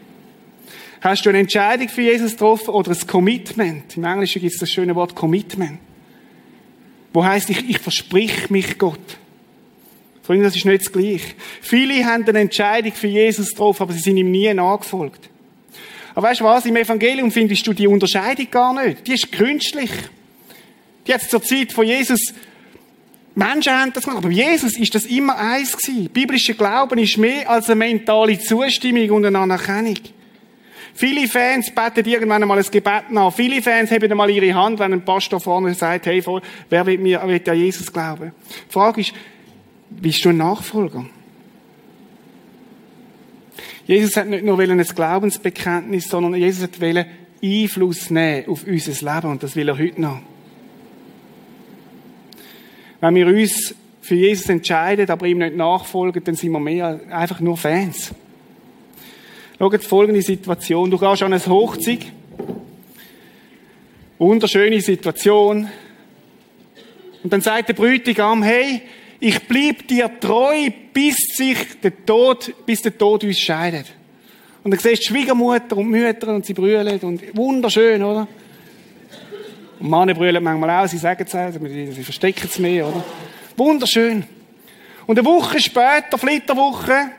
[1.01, 3.97] Hast du eine Entscheidung für Jesus getroffen oder ein Commitment?
[3.97, 5.79] Im Englischen gibt es das schöne Wort Commitment.
[7.11, 8.99] Wo heißt ich, ich versprich mich Gott.
[10.21, 11.33] Freunde, das ist nicht das Gleiche.
[11.59, 15.27] Viele haben eine Entscheidung für Jesus getroffen, aber sie sind ihm nie nachgefolgt.
[16.13, 16.67] Aber weißt du was?
[16.67, 19.07] Im Evangelium findest du die Unterscheidung gar nicht.
[19.07, 19.89] Die ist künstlich.
[21.05, 22.31] Jetzt zur Zeit von Jesus,
[23.33, 26.09] Menschen haben das gemacht, aber Jesus ist das immer eins gewesen.
[26.09, 29.97] Biblischer Glauben ist mehr als eine mentale Zustimmung und eine Anerkennung.
[30.93, 33.33] Viele Fans beten irgendwann einmal ein Gebet nach.
[33.33, 36.23] Viele Fans heben einmal ihre Hand, wenn ein Pastor vorne sagt, hey,
[36.69, 38.33] wer will mir, will an Jesus glauben?
[38.67, 39.13] Die Frage ist,
[39.89, 41.05] bist du ein Nachfolger?
[43.85, 46.79] Jesus hat nicht nur ein Glaubensbekenntnis, sondern Jesus hat
[47.43, 50.21] Einfluss nehmen auf unser Leben und das will er heute noch.
[52.99, 57.39] Wenn wir uns für Jesus entscheiden, aber ihm nicht nachfolgen, dann sind wir mehr einfach
[57.39, 58.13] nur Fans.
[59.61, 60.89] Schaut folgende Situation.
[60.89, 62.07] Du gehst an eine Hochzeit.
[64.17, 65.69] Wunderschöne Situation.
[67.21, 68.81] Und dann sagt der Bräutigam, hey,
[69.19, 73.85] ich bleib dir treu, bis sich der Tod, bis der Tod uns scheidet.
[74.63, 78.27] Und dann siehst du Schwiegermutter und Mütter und sie brüllen und wunderschön, oder?
[79.79, 83.03] Und Männer brüllen manchmal auch, sie sagen es auch, sie verstecken es mehr, oder?
[83.55, 84.23] Wunderschön.
[85.05, 87.11] Und eine Woche später, Flitterwoche,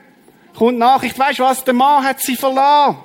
[0.54, 2.98] kommt Nachricht, weißt du was, der Mann hat sie verlassen.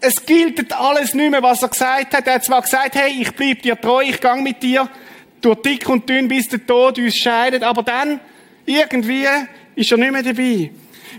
[0.00, 2.26] Es gilt alles nicht mehr, was er gesagt hat.
[2.26, 4.88] Er hat zwar gesagt, hey, ich bleib dir treu, ich gang mit dir
[5.40, 8.20] durch dick und dünn, bis der Tod uns scheidet, aber dann,
[8.66, 9.26] irgendwie,
[9.74, 10.70] ist er nicht mehr dabei.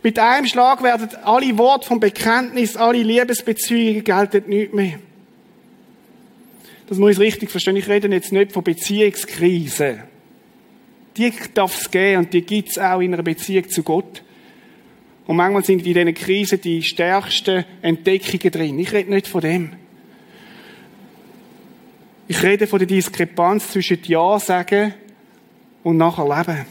[0.02, 4.99] Mit einem Schlag werden alle Worte vom Bekenntnis, alle Liebesbeziehungen gelten nicht mehr.
[6.88, 7.78] Das muss ich richtig verstehen.
[7.78, 10.04] Ich rede jetzt nicht von Beziehungskrise
[11.17, 14.23] die darf es geben und die gibt es auch in einer Beziehung zu Gott.
[15.26, 18.80] Und manchmal sind in diesen Krisen die stärksten Entdeckungen drin.
[18.80, 19.71] Ich rede nicht von dem.
[22.28, 24.93] Ich rede von der Diskrepanz zwischen Ja sagen
[25.84, 26.65] und nachher leben.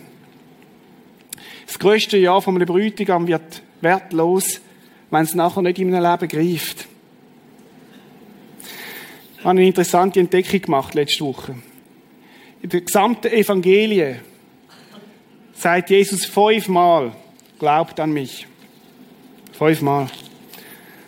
[1.67, 4.61] Das größte Ja von einem Bräutigam wird wertlos,
[5.11, 6.87] wenn es nachher nicht in einem Leben greift.
[9.39, 11.55] Ich habe eine interessante Entdeckung gemacht letzte Woche.
[12.63, 14.21] In der gesamten Evangelie
[15.63, 17.13] sagt Jesus fünfmal,
[17.59, 18.49] glaubt an mich.
[19.53, 20.09] Fünfmal.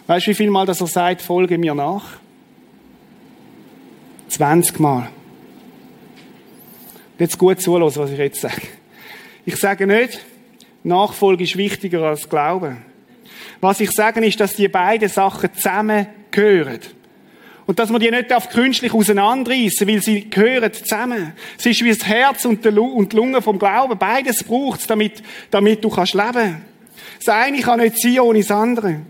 [0.06, 2.04] Weißt du, wie viel Mal, dass er sagt, folge mir nach?
[4.28, 5.08] 20 Mal.
[7.18, 8.62] Jetzt gut zuhören, was ich jetzt sage.
[9.44, 10.20] Ich sage nicht,
[10.84, 12.84] Nachfolge ist wichtiger als Glauben.
[13.60, 16.80] Was ich sage, ist, dass die beiden Sachen zusammengehören.
[17.66, 21.32] Und dass man die nicht auf künstlich auseinanderreißen, weil sie gehören zusammen.
[21.58, 23.98] Es ist wie das Herz und die Lunge vom Glauben.
[23.98, 26.62] Beides braucht es, damit, damit du kannst leben.
[27.18, 29.00] Das eine kann nicht sein ohne das andere.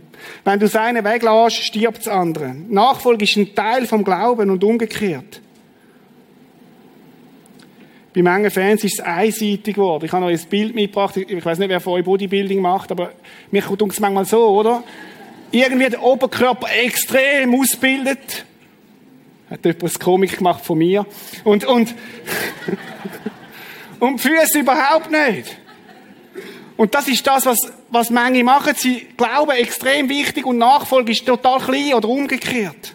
[0.45, 2.55] Wenn du das eine weglässt, stirbt das andere.
[2.69, 5.41] Nachfolge ist ein Teil vom Glauben und umgekehrt.
[8.15, 10.05] Bei manchen Fans ist es einseitig geworden.
[10.05, 11.17] Ich habe euch ein Bild mitgebracht.
[11.17, 13.11] Ich weiß nicht, wer von euch Bodybuilding macht, aber
[13.51, 14.85] mir kommt es manchmal so, oder?
[15.55, 18.45] Irgendwie den Oberkörper extrem ausbildet.
[19.51, 21.07] Hat etwas Komik gemacht von mir.
[21.45, 21.95] Und, und,
[24.01, 25.57] und Füße überhaupt nicht.
[26.77, 27.59] Und das ist das, was,
[27.91, 28.75] was manche machen.
[28.77, 32.95] Sie glauben extrem wichtig und Nachfolge ist total klein oder umgekehrt.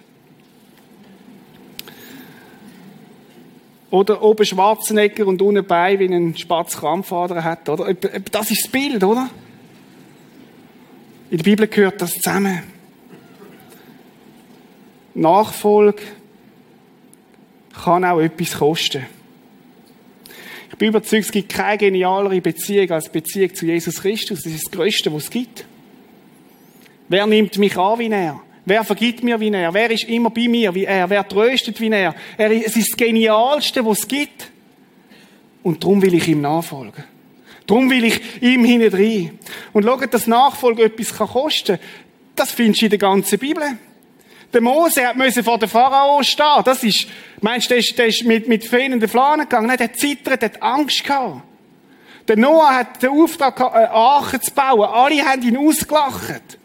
[3.92, 7.92] Oder oben Schwarzenegger und unten Bein wie ein Spatz Krampfader hat, oder?
[7.94, 9.30] Das ist das Bild, oder?
[11.32, 12.64] In der Bibel gehört das zusammen.
[15.14, 16.02] Nachfolge
[17.84, 19.06] kann auch etwas kosten.
[20.72, 24.42] Ich bin überzeugt, es gibt keine genialere Beziehung als Beziehung zu Jesus Christus.
[24.42, 25.66] Das ist das Größte, was es gibt.
[27.10, 28.40] Wer nimmt mich an wie er?
[28.66, 29.74] Wer vergibt mir wie er?
[29.74, 31.10] Wer ist immer bei mir wie er?
[31.10, 34.52] Wer tröstet wie er es ist das Genialste, was es gibt.
[35.64, 37.04] Und darum will ich ihm nachfolgen.
[37.70, 39.38] Darum will ich ihm hinein.
[39.74, 41.86] Und schaut, dass Nachfolge etwas kosten kann,
[42.36, 43.64] das findest du in der ganzen Bibel.
[44.52, 46.64] Der Mose hat vor der Pharao stehen.
[46.66, 47.06] Das ist,
[47.42, 49.68] meinst du, der ist, der ist mit, mit fehlenden Flanen gegangen?
[49.68, 51.44] Nein, der zittert, der hat Angst gehabt.
[52.28, 54.90] Der Noah hat den Auftrag gehabt, Arche zu bauen.
[54.90, 56.59] Alle haben ihn ausgelacht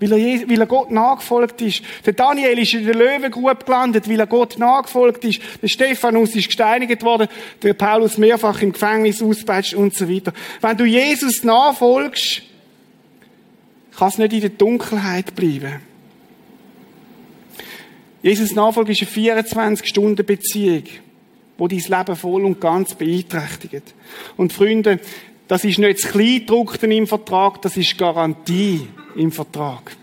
[0.00, 1.82] weil er, weil er Gott nachgefolgt ist.
[2.06, 5.40] Der Daniel ist in der Löwengrube gelandet, weil er Gott nachgefolgt ist.
[5.60, 7.28] Der Stephanus ist gesteinigt worden,
[7.62, 10.32] der Paulus mehrfach im Gefängnis auspeitscht und so weiter.
[10.60, 12.42] Wenn du Jesus nachfolgst,
[13.96, 15.82] kann es nicht in der Dunkelheit bleiben.
[18.22, 20.84] Jesus Nachfolge ist eine 24-Stunden-Beziehung,
[21.56, 23.94] wo dein Leben voll und ganz beeinträchtigt.
[24.36, 25.00] Und Freunde,
[25.48, 29.96] das ist nicht das Kleindruckte im Vertrag, das ist Garantie im Vertrag.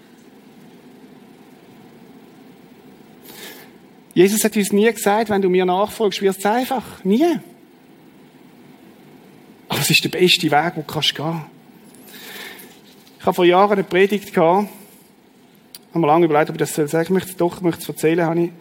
[4.18, 7.04] Jesus hat uns nie gesagt, wenn du mir nachfolgst, wird es einfach.
[7.04, 7.38] Nie.
[9.70, 11.14] Aber es ist der beste Weg, den du gehen kannst
[13.20, 14.70] Ich habe vor Jahren eine Predigt gehabt.
[14.70, 17.02] Ich habe mir lange überlegt, ob ich das sagen soll.
[17.04, 18.26] Ich möchte es doch ich möchte es erzählen.
[18.26, 18.52] Habe ich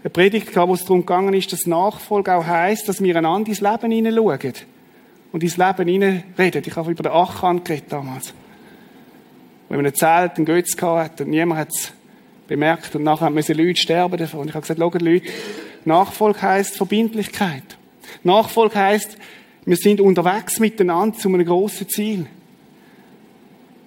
[0.00, 3.50] eine Predigt gehabt, wo es darum gegangen ist, dass Nachfolge auch heisst, dass wir einander
[3.50, 4.54] ins Leben hineinschauen.
[5.32, 6.62] Und ins Leben hineinreden.
[6.64, 8.32] Ich habe über den Achan geredet damals.
[9.68, 11.92] Wenn man ein Zelt, einen Götz gehabt hat und niemand hat es
[12.46, 14.40] bemerkt und nachher müssen Leute sterben davon.
[14.40, 15.26] Und ich habe gesagt, schaut Leute,
[15.84, 17.62] Nachfolge heisst Verbindlichkeit.
[18.22, 19.16] Nachfolge heisst,
[19.64, 22.26] wir sind unterwegs miteinander zu einem grossen Ziel.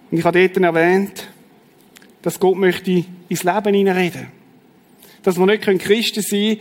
[0.10, 1.28] Und ich habe dort erwähnt,
[2.22, 4.28] dass Gott möchte ins Leben hineinreden.
[5.24, 6.60] Dass wir nicht Christen sein können,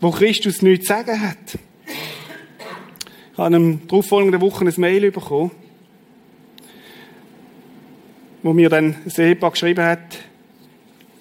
[0.00, 1.58] wo Christus nichts zu sagen hat.
[3.32, 5.50] Ich habe in der darauffolgenden Woche ein Mail bekommen,
[8.46, 10.18] wo mir dann ein Ehepaar geschrieben hat,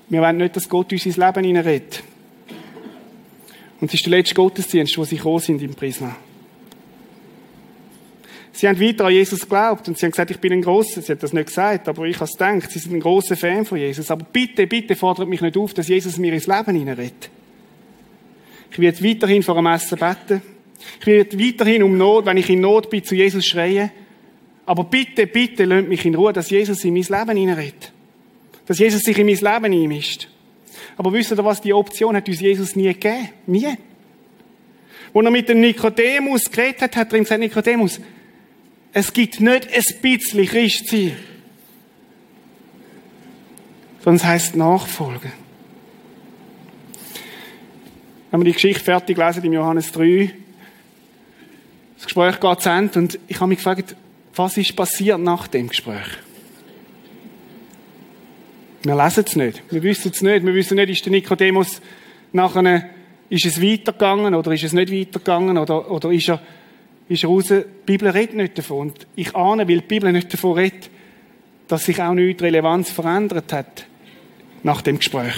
[0.09, 2.03] wir wollen nicht, dass Gott uns ins Leben hineinredet.
[3.81, 6.15] Und es ist der letzte Gottesdienst, wo sie gekommen sind im Prisma.
[8.51, 11.13] Sie haben weiter an Jesus geglaubt und sie haben gesagt, ich bin ein großer, sie
[11.13, 13.79] hat das nicht gesagt, aber ich habe es gedacht, sie sind ein großer Fan von
[13.79, 14.11] Jesus.
[14.11, 17.31] Aber bitte, bitte fordert mich nicht auf, dass Jesus mir ins Leben hineinredet.
[18.69, 20.43] Ich werde weiterhin vor dem Essen beten.
[20.99, 23.89] Ich werde weiterhin um Not, wenn ich in Not bin, zu Jesus schreien.
[24.65, 27.91] Aber bitte, bitte, lasst mich in Ruhe, dass Jesus in mein Leben hineinredet.
[28.65, 30.27] Dass Jesus sich in mein Leben einmischt.
[30.97, 31.61] Aber wisst ihr was?
[31.61, 33.29] Die Option hat uns Jesus nie gegeben.
[33.45, 33.77] Nie.
[35.13, 37.99] Als er mit dem Nikodemus geredet hat, hat er ihm gesagt, Nikodemus,
[38.91, 41.15] es gibt nicht ein bisschen Christ sein.
[43.99, 45.31] Sondern es heisst Nachfolgen.
[48.31, 50.33] Wenn wir die Geschichte fertig lesen im Johannes 3,
[51.95, 53.95] das Gespräch geht zu Ende und ich habe mich gefragt,
[54.35, 56.07] was ist passiert nach dem Gespräch?
[58.83, 59.63] Wir lesen es nicht.
[59.71, 60.45] Wir wissen es nicht.
[60.45, 61.81] Wir wissen nicht, ist der Nikodemus
[62.33, 62.89] nachher,
[63.29, 66.41] ist es weitergegangen oder ist es nicht weitergegangen oder, oder ist er,
[67.09, 67.47] ist er raus?
[67.47, 68.89] Die Bibel redet nicht davon.
[68.89, 70.89] Und ich ahne, weil die Bibel nicht davon redet,
[71.67, 73.87] dass sich auch nichts Relevanz verändert hat
[74.61, 75.35] nach dem Gespräch.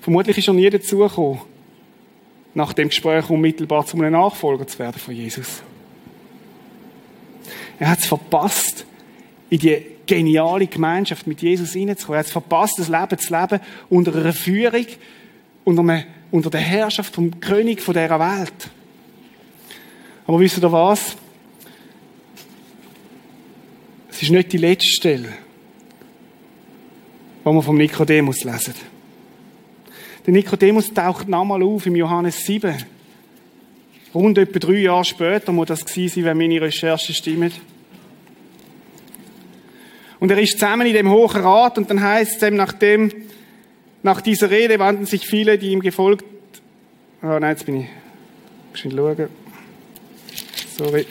[0.00, 1.40] Vermutlich ist er nie dazugekommen,
[2.54, 5.62] nach dem Gespräch unmittelbar zu einem Nachfolger zu werden von Jesus.
[7.80, 8.84] Er hat es verpasst,
[9.48, 12.16] in die geniale Gemeinschaft mit Jesus hineinzukommen.
[12.16, 14.86] Er hat es verpasst, das Leben zu leben unter einer Führung,
[15.64, 18.70] unter, einem, unter der Herrschaft vom König von dieser Welt.
[20.26, 21.16] Aber wisst ihr was?
[24.10, 25.32] Es ist nicht die letzte Stelle,
[27.44, 28.74] wo wir vom Nikodemus lesen.
[30.26, 32.76] Der Nikodemus taucht nochmal auf im Johannes 7.
[34.14, 37.52] Rund etwa drei Jahre später muss das gewesen sein, wenn meine Recherchen stimmen.
[40.20, 43.10] Und er ist zusammen in dem Hohen Rat und dann heißt es nachdem,
[44.02, 46.24] nach dieser Rede wandten sich viele, die ihm gefolgt,
[47.22, 47.86] oh nein, jetzt bin ich,
[48.74, 49.28] schön schauen.
[50.76, 51.06] Sorry.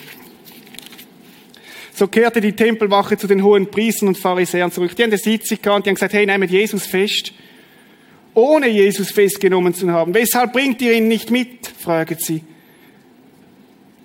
[1.94, 4.96] So kehrte die Tempelwache zu den hohen Priestern und Pharisäern zurück.
[4.96, 7.34] Die haben eine Sitzung gehabt die haben gesagt, hey, nehmt Jesus fest.
[8.34, 10.14] Ohne Jesus festgenommen zu haben.
[10.14, 11.68] Weshalb bringt ihr ihn nicht mit?
[11.68, 12.42] fragen sie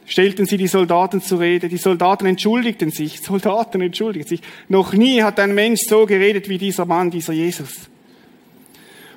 [0.07, 1.69] stellten sie die Soldaten zur Rede.
[1.69, 3.21] Die Soldaten entschuldigten sich.
[3.23, 4.41] Soldaten entschuldigten sich.
[4.69, 7.89] Noch nie hat ein Mensch so geredet wie dieser Mann, dieser Jesus.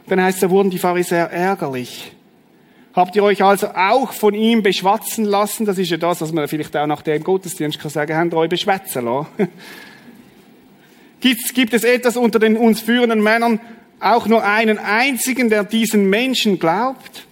[0.04, 2.12] Und dann heißt es, da wurden die Pharisäer ärgerlich.
[2.94, 5.66] Habt ihr euch also auch von ihm beschwatzen lassen?
[5.66, 8.38] Das ist ja das, was man vielleicht auch nach dem Gottesdienst kann sagen, habt ihr
[8.38, 9.28] euch beschwätzen lassen?
[11.20, 13.60] Gibt, gibt es etwas unter den uns führenden Männern,
[14.00, 17.27] auch nur einen einzigen, der diesen Menschen glaubt?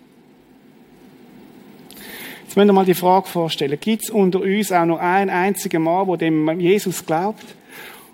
[2.55, 3.77] Jetzt müsst ihr mal die Frage vorstellen.
[3.81, 7.43] Gibt es unter uns auch noch einen einzigen Mann, der dem Jesus glaubt?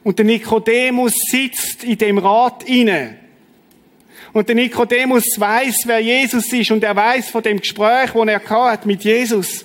[0.03, 3.17] Und der Nikodemus sitzt in dem Rat inne.
[4.33, 8.49] Und der Nikodemus weiß, wer Jesus ist und er weiß von dem Gespräch, das er
[8.49, 9.63] hat mit Jesus.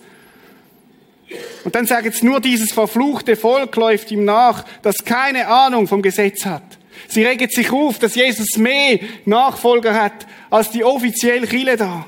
[1.64, 6.02] Und dann sagen jetzt nur dieses verfluchte Volk läuft ihm nach, das keine Ahnung vom
[6.02, 6.76] Gesetz hat.
[7.08, 12.04] Sie regen sich auf, dass Jesus mehr Nachfolger hat als die offizielle Chile da.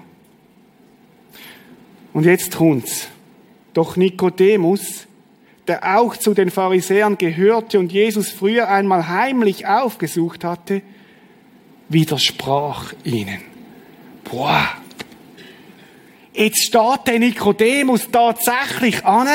[2.13, 3.09] Und jetzt kommt's.
[3.75, 5.07] Doch Nikodemus,
[5.67, 10.83] der auch zu den Pharisäern gehörte und Jesus früher einmal heimlich aufgesucht hatte,
[11.89, 13.41] widersprach ihnen.
[14.25, 14.69] Boah.
[16.33, 19.29] Jetzt steht der Nikodemus tatsächlich an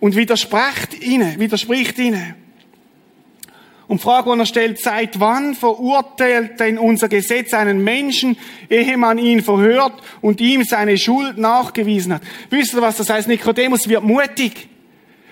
[0.00, 2.41] und widerspricht ihnen, widerspricht ihnen.
[3.92, 8.38] Und die Frage, die er stellt, seit wann verurteilt denn unser Gesetz einen Menschen,
[8.70, 12.22] ehe man ihn verhört und ihm seine Schuld nachgewiesen hat?
[12.48, 13.28] Wisst ihr, was das heißt?
[13.28, 14.66] Nikodemus wird mutig.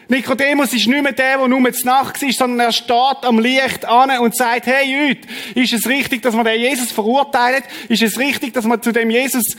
[0.09, 3.87] Nikodemus ist nicht mehr der, der nur zu Nacht ist, sondern er steht am Licht
[3.87, 5.21] an und sagt, hey Jüd,
[5.55, 7.65] ist es richtig, dass man den Jesus verurteilt?
[7.89, 9.57] Ist es richtig, dass man zu dem Jesus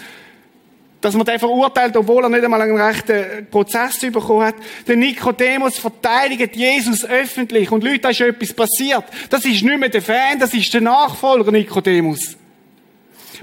[1.02, 4.56] dass man den verurteilt, obwohl er nicht einmal einen rechten Prozess bekommen hat.
[4.88, 7.72] Der Nikodemus verteidigt Jesus öffentlich.
[7.72, 9.06] Und Leute, da ist etwas passiert.
[9.30, 12.38] Das ist nicht mehr der Fan, das ist der Nachfolger Nikodemus.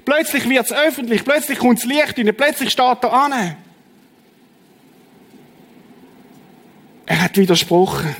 [0.04, 3.56] Plötzlich wird es öffentlich, plötzlich kommt das Licht rein, plötzlich steht er an.
[7.06, 8.14] Er hat widersprochen.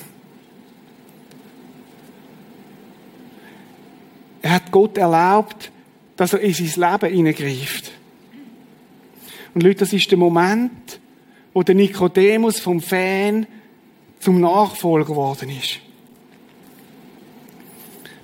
[4.42, 5.70] Er hat Gott erlaubt,
[6.16, 7.92] dass er in sein Leben hineingreift.
[9.58, 11.00] Und Leute, das ist der Moment,
[11.52, 13.44] wo der Nikodemus vom Fan
[14.20, 15.80] zum Nachfolger geworden ist.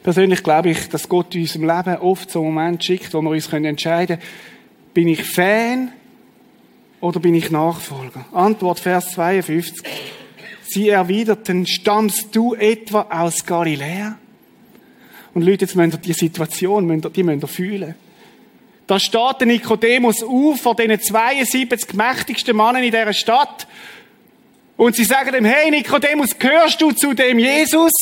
[0.05, 3.30] Persönlich glaube ich, dass Gott in unserem Leben oft so einen Moment schickt, wo wir
[3.30, 4.28] uns entscheiden können,
[4.95, 5.91] bin ich Fan
[7.01, 8.26] oder bin ich Nachfolger?
[8.32, 9.82] Antwort Vers 52.
[10.62, 14.20] Sie erwiderten, stammst du etwa aus Galiläa?
[15.35, 17.97] Und Leute, jetzt müsst ihr die Situation, die müsst ihr fühlen.
[18.87, 23.66] Da steht der Nikodemus auf vor diesen 72 mächtigsten Männern in dieser Stadt.
[24.76, 27.93] Und sie sagen ihm, hey Nikodemus, gehörst du zu dem Jesus?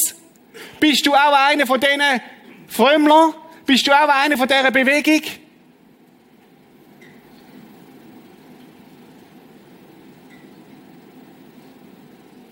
[0.81, 2.21] Bist du auch einer von diesen
[2.67, 3.35] Frömmlern?
[3.65, 5.23] Bist du auch einer von dieser Bewegung?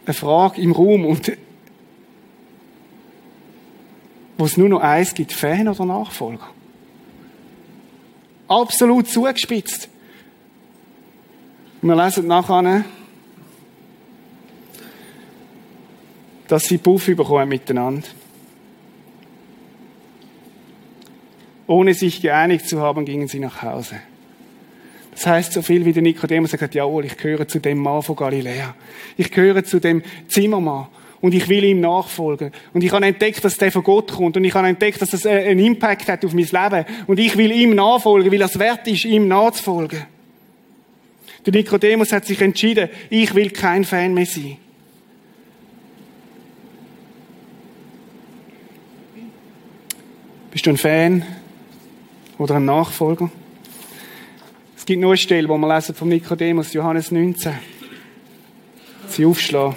[0.07, 1.33] Eine Frage im Raum und
[4.39, 6.49] wo es nur noch eins gibt, Fan oder Nachfolger?
[8.51, 9.89] Absolut zugespitzt.
[11.83, 12.85] Wir lesen nachher,
[16.49, 18.09] dass sie Puff bekommen miteinander.
[21.69, 24.01] Ohne sich geeinigt zu haben, gingen sie nach Hause.
[25.13, 28.17] Das heißt so viel wie der Nikodemus sagt, jawohl, ich gehöre zu dem Mann von
[28.17, 28.75] Galiläa.
[29.17, 30.89] Ich gehöre zu dem Zimmermann.
[31.21, 32.51] Und ich will ihm nachfolgen.
[32.73, 34.37] Und ich habe entdeckt, dass der von Gott kommt.
[34.37, 36.85] Und ich habe entdeckt, dass das einen Impact hat auf mein Leben.
[37.07, 40.07] Und ich will ihm nachfolgen, weil es wert ist, ihm nachzufolgen.
[41.45, 44.57] Der Nikodemus hat sich entschieden, ich will kein Fan mehr sein.
[50.51, 51.25] Bist du ein Fan
[52.39, 53.31] oder ein Nachfolger?
[54.77, 57.53] Es gibt nur eine Stelle, wo wir lesen vom Nikodemus, Johannes 19.
[59.09, 59.77] Sie aufschlagen.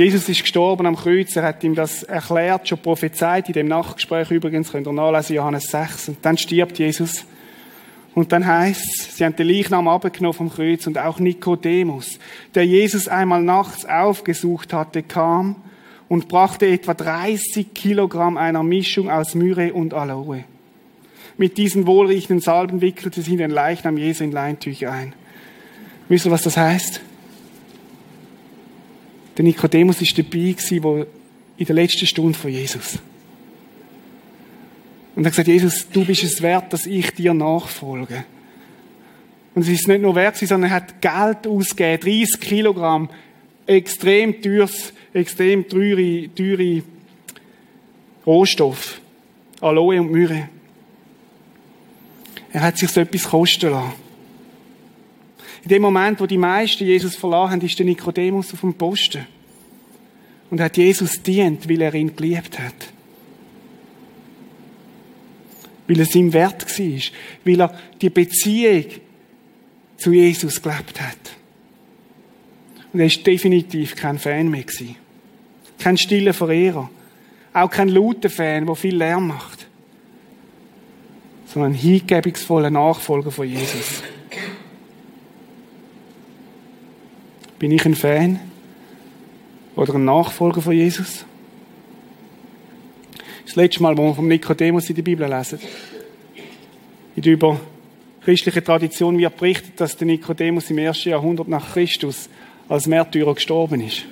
[0.00, 4.30] Jesus ist gestorben am Kreuz, er hat ihm das erklärt, schon prophezeit, in dem Nachgespräch
[4.30, 6.08] übrigens, könnt ihr nachlesen, Johannes 6.
[6.08, 7.26] Und dann stirbt Jesus.
[8.14, 12.18] Und dann heißt sie haben den Leichnam abgenommen vom Kreuz und auch Nikodemus,
[12.54, 15.56] der Jesus einmal nachts aufgesucht hatte, kam
[16.08, 20.44] und brachte etwa 30 Kilogramm einer Mischung aus Myrrhe und Aloe.
[21.36, 25.12] Mit diesen wohlriechenden Salben wickelte sie den Leichnam Jesu in Leintücher ein.
[26.08, 27.02] Wisst ihr, was das heißt?
[29.40, 31.06] Der Nikodemus ist dabei gewesen, wo
[31.56, 32.98] in der letzten Stunde von Jesus.
[35.16, 38.26] Und er hat gesagt, Jesus, du bist es wert, dass ich dir nachfolge.
[39.54, 43.08] Und es ist nicht nur wert, sondern er hat Geld ausgegeben, 30 Kilogramm,
[43.64, 46.82] extrem teures, extrem teure, teure
[48.26, 49.00] Rohstoff.
[49.62, 50.50] Aloe und Myrrhe.
[52.52, 54.09] Er hat sich so etwas kosten lassen.
[55.62, 59.26] In dem Moment, wo die meisten Jesus verlassen haben, ist der Nikodemus auf dem Posten.
[60.50, 62.92] Und hat Jesus dient, weil er ihn geliebt hat.
[65.86, 67.00] Weil es ihm wert war.
[67.44, 68.84] Weil er die Beziehung
[69.96, 71.36] zu Jesus gelebt hat.
[72.92, 74.96] Und er ist definitiv kein Fan mehr gewesen.
[75.78, 76.90] Kein stiller Verehrer.
[77.52, 79.66] Auch kein lauter Fan, der viel Lärm macht.
[81.46, 84.02] Sondern ein hingebungsvoller Nachfolger von Jesus.
[87.60, 88.40] Bin ich ein Fan
[89.76, 91.26] oder ein Nachfolger von Jesus?
[93.44, 95.58] Das letzte Mal, wo wir vom Nikodemus in der Bibel lesen.
[97.16, 97.60] In der über
[98.24, 102.30] christlichen Tradition wird berichtet, dass der Nikodemus im ersten Jahrhundert nach Christus
[102.66, 104.06] als Märtyrer gestorben ist.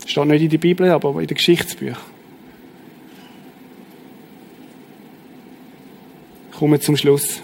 [0.00, 1.98] Das steht nicht in der Bibel, aber in den Geschichtsbüchern.
[6.52, 7.42] Ich komme zum Schluss.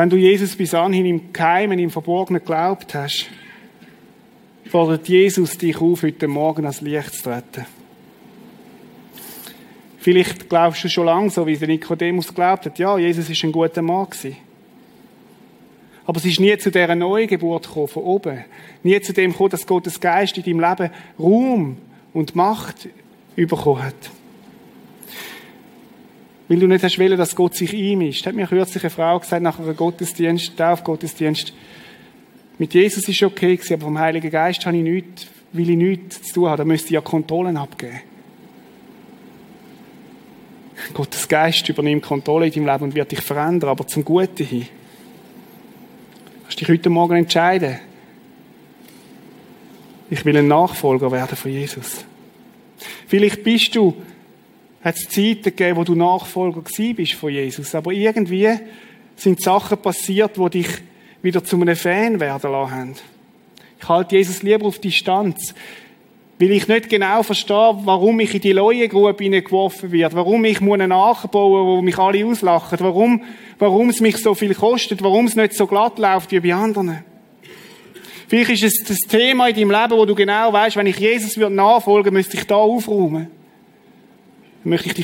[0.00, 3.26] Wenn du Jesus bis anhin im Keimen, im Verborgenen geglaubt hast,
[4.64, 7.66] fordert Jesus dich auf, heute Morgen ans Licht zu treten.
[9.98, 13.82] Vielleicht glaubst du schon lange, so wie Nikodemus geglaubt hat, ja, Jesus ist ein guter
[13.82, 14.38] Mann gewesen.
[16.06, 18.44] Aber es ist nie zu dieser Neugeburt gekommen, von oben.
[18.82, 21.76] Nie zu dem gekommen, dass Gottes Geist in deinem Leben Ruhm
[22.14, 22.88] und Macht
[23.36, 24.10] bekommen hat.
[26.50, 28.26] Weil du nicht hast wollen, dass Gott sich einmischt.
[28.26, 31.52] Hat mir kürzlich eine Frau gesagt, nach einem Gottesdienst, Taufgottesdienst,
[32.58, 36.22] mit Jesus ist okay gewesen, aber vom Heiligen Geist habe ich nichts, will ich nichts
[36.22, 36.58] zu tun haben.
[36.58, 38.00] Da müsste ich ja Kontrollen abgeben.
[40.92, 44.62] Gottes Geist übernimmt Kontrolle in deinem Leben und wird dich verändern, aber zum Guten hin.
[44.62, 47.78] Du kannst dich heute Morgen entscheiden.
[50.10, 52.04] Ich will ein Nachfolger werden von Jesus.
[53.06, 53.94] Vielleicht bist du,
[54.82, 57.74] hat es Zeiten gegeben, wo du Nachfolger gewesen bist von Jesus.
[57.74, 58.48] Aber irgendwie
[59.16, 60.68] sind Sachen passiert, wo dich
[61.22, 62.94] wieder zu einem Fan werden lassen haben.
[63.80, 65.54] Ich halte Jesus lieber auf Distanz.
[66.38, 70.78] Weil ich nicht genau verstehe, warum ich in die Leuengrube geworfen wird, warum ich muss
[70.78, 73.22] nachbauen wo mich alle auslachen, warum,
[73.58, 77.04] warum es mich so viel kostet, warum es nicht so glatt läuft wie bei anderen.
[78.26, 81.36] Vielleicht ist es das Thema in deinem Leben, wo du genau weißt, wenn ich Jesus
[81.36, 83.26] würde nachfolgen, müsste ich da aufräumen.
[84.62, 84.94] Möchte ich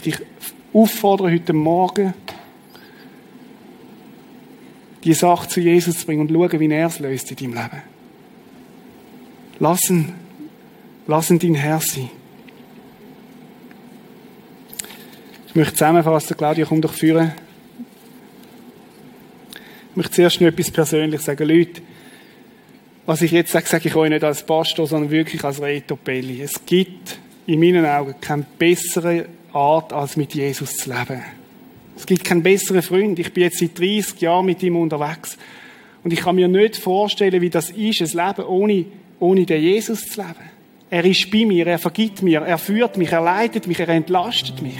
[0.00, 0.18] dich
[0.72, 2.14] auffordern, heute Morgen,
[5.02, 7.82] die Sache zu Jesus zu bringen und schauen, wie er es löst in deinem Leben.
[9.58, 10.14] Lassen,
[11.06, 12.10] lassen dein Herr sein.
[15.48, 17.32] Ich möchte zusammenfassen, Claudia, komm doch führen.
[19.90, 21.48] Ich möchte zuerst noch etwas persönlich sagen.
[21.48, 21.82] Leute,
[23.06, 26.42] was ich jetzt sage, sage ich euch nicht als Pastor, sondern wirklich als Reto Belli.
[26.42, 31.22] Es gibt in meinen Augen keine bessere Art, als mit Jesus zu leben.
[31.96, 33.18] Es gibt keinen besseren Freund.
[33.18, 35.38] Ich bin jetzt seit 30 Jahren mit ihm unterwegs.
[36.04, 38.86] Und ich kann mir nicht vorstellen, wie das ist, ein Leben ohne
[39.20, 40.50] ohne den Jesus zu leben.
[40.90, 44.62] Er ist bei mir, er vergibt mir, er führt mich, er leitet mich, er entlastet
[44.62, 44.78] mich.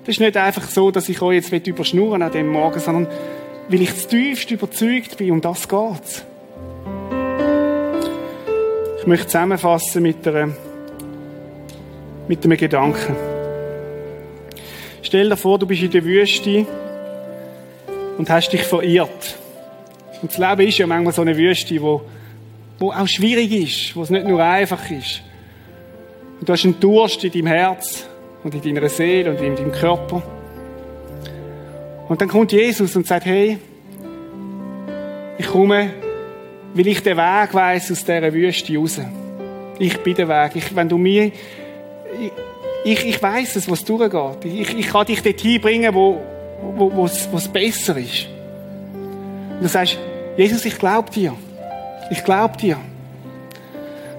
[0.00, 3.06] Das ist nicht einfach so, dass ich euch jetzt überschnurren an dem Morgen, sondern
[3.68, 6.24] weil ich tiefst überzeugt bin, um das geht's.
[9.08, 10.50] Möchte zusammenfassen mit, einer,
[12.28, 13.16] mit einem Gedanken.
[15.02, 16.66] Stell dir vor, du bist in der Wüste
[18.18, 19.36] und hast dich verirrt.
[20.20, 22.02] Und das Leben ist ja manchmal so eine Wüste, wo
[22.78, 25.22] wo auch schwierig ist, wo es nicht nur einfach ist.
[26.38, 28.06] Und du hast einen Durst in deinem Herz
[28.44, 30.22] und in deiner Seele und in deinem Körper.
[32.08, 33.58] Und dann kommt Jesus und sagt, hey,
[35.36, 35.90] ich komme,
[36.78, 39.00] weil ich den Weg weiss aus dieser Wüste raus.
[39.80, 40.52] Ich bin der Weg.
[40.54, 41.32] Ich, wenn du mir,
[42.84, 43.22] ich, ich, ich
[43.56, 44.44] es, was durchgeht.
[44.44, 46.20] Ich, ich kann dich dorthin bringen, wo,
[46.76, 48.28] wo, wo es besser ist.
[49.56, 49.98] Und du sagst,
[50.36, 51.34] Jesus, ich glaube dir.
[52.12, 52.76] Ich glaube dir.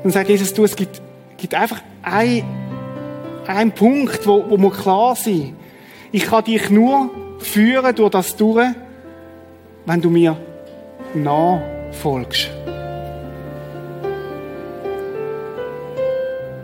[0.03, 1.01] Dann sagt Jesus, du, es gibt,
[1.37, 2.43] gibt einfach ein,
[3.47, 5.55] einen Punkt, wo, wo muss klar sein.
[6.11, 8.67] Ich kann dich nur führen durch das durch,
[9.85, 10.35] wenn du mir
[11.89, 12.49] nachfolgst.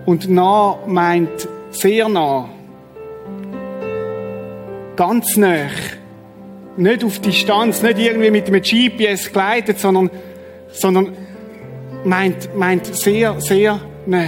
[0.06, 2.50] Und nah meint sehr nah.
[4.96, 5.68] Ganz nah.
[6.78, 10.10] Nicht auf Distanz, nicht irgendwie mit einem GPS geleitet, sondern
[10.72, 11.16] sondern
[12.04, 14.28] meint, meint sehr, sehr nah.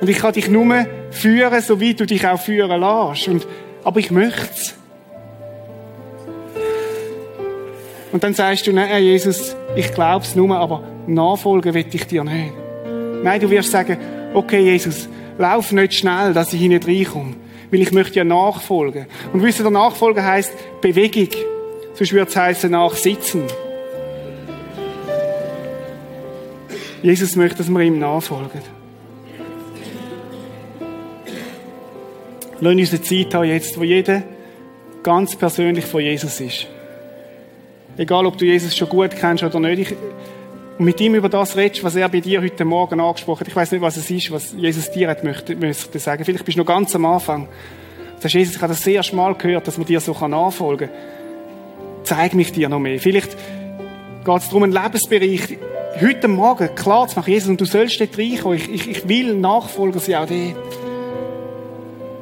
[0.00, 3.28] Und ich kann dich nur führen, so wie du dich auch führen lässt.
[3.28, 3.46] Und,
[3.82, 4.77] aber ich möchte es.
[8.18, 12.24] Und dann sagst du, nein, Jesus, ich glaube es nur, aber nachfolgen will ich dir
[12.24, 12.52] nicht.
[13.22, 13.96] Nein, du wirst sagen,
[14.34, 15.08] okay, Jesus,
[15.38, 17.36] lauf nicht schnell, dass ich hier nicht reinkomme.
[17.70, 19.06] Weil ich möchte ja nachfolgen.
[19.32, 21.28] Und wisst ihr, Nachfolgen heisst Bewegung.
[21.94, 23.44] Sonst würde es heißen nachsitzen.
[27.00, 28.62] Jesus möchte, dass wir ihm nachfolgen.
[32.58, 34.24] Lass uns eine Zeit haben jetzt, wo jeder
[35.04, 36.66] ganz persönlich von Jesus ist.
[37.98, 39.90] Egal, ob du Jesus schon gut kennst oder nicht.
[39.90, 39.96] Ich,
[40.78, 43.48] und mit ihm über das redest, was er bei dir heute Morgen angesprochen hat.
[43.48, 46.24] Ich weiß nicht, was es ist, was Jesus dir hat möchte, möchte sagen.
[46.24, 47.48] Vielleicht bist du noch ganz am Anfang.
[48.20, 50.96] Sagst, Jesus, ich habe das sehr schmal gehört, dass man dir so nachfolgen kann
[52.08, 52.98] zeig mich dir noch mehr.
[52.98, 53.36] Vielleicht
[54.24, 55.58] geht es darum, einen Lebensbereich
[56.00, 58.56] heute Morgen klar zu machen, Jesus, und du sollst dort reinkommen.
[58.56, 60.56] Ich, ich, ich will Nachfolger sein, auch dort.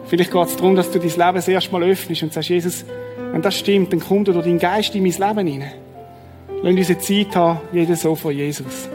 [0.06, 2.84] Vielleicht geht es darum, dass du dein Leben das erste Mal öffnest und sagst, Jesus,
[3.36, 5.72] wenn das stimmt, dann komm du durch deinen Geist in mein Leben hinein.
[6.62, 8.88] Lass uns eine Zeit haben, jeder so von Jesus.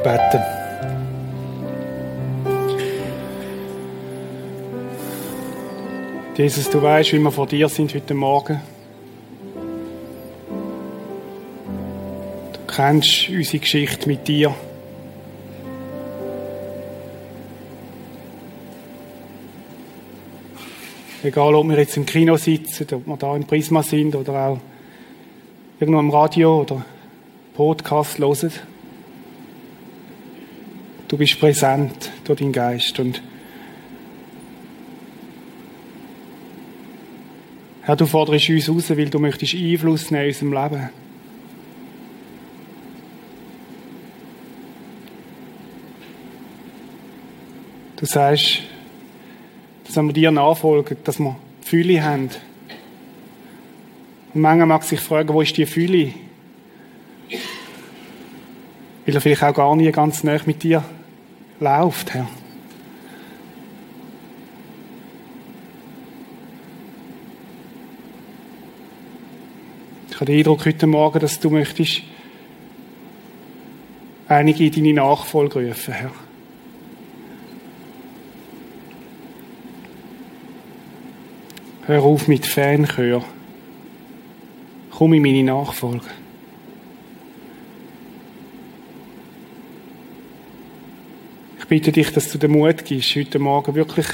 [0.00, 0.42] Möchte beten.
[6.36, 8.60] Jesus, du weißt, wie wir vor dir sind heute Morgen.
[12.52, 14.54] Du kennst unsere Geschichte mit dir.
[21.22, 24.58] Egal, ob wir jetzt im Kino sitzen, ob wir da im Prisma sind oder auch
[25.78, 26.82] irgendwo am Radio oder
[27.54, 28.50] Podcast hören.
[31.10, 33.20] Du bist präsent durch deinen Geist und
[37.82, 40.90] Herr, du forderst uns raus, weil du möchtest Einfluss nehmen in unserem Leben.
[47.96, 48.60] Du sagst,
[49.86, 52.30] dass wir dir nachfolgen, dass wir Fülle haben.
[54.32, 56.14] Und manchmal mag sich fragen, wo ist die Fülle?
[59.04, 60.84] Weil er vielleicht auch gar nie ganz nah mit dir
[61.60, 62.26] läuft, Herr.
[70.08, 72.02] Ich habe den Eindruck heute Morgen, dass du möchtest
[74.28, 76.10] einige in deine Nachfolge rufen, Herr.
[81.86, 83.24] Hör auf mit Fanchör.
[84.90, 86.06] Komm in meine Nachfolge.
[91.70, 94.08] Bitte dich, dass du den Mut gibst, heute Morgen wirklich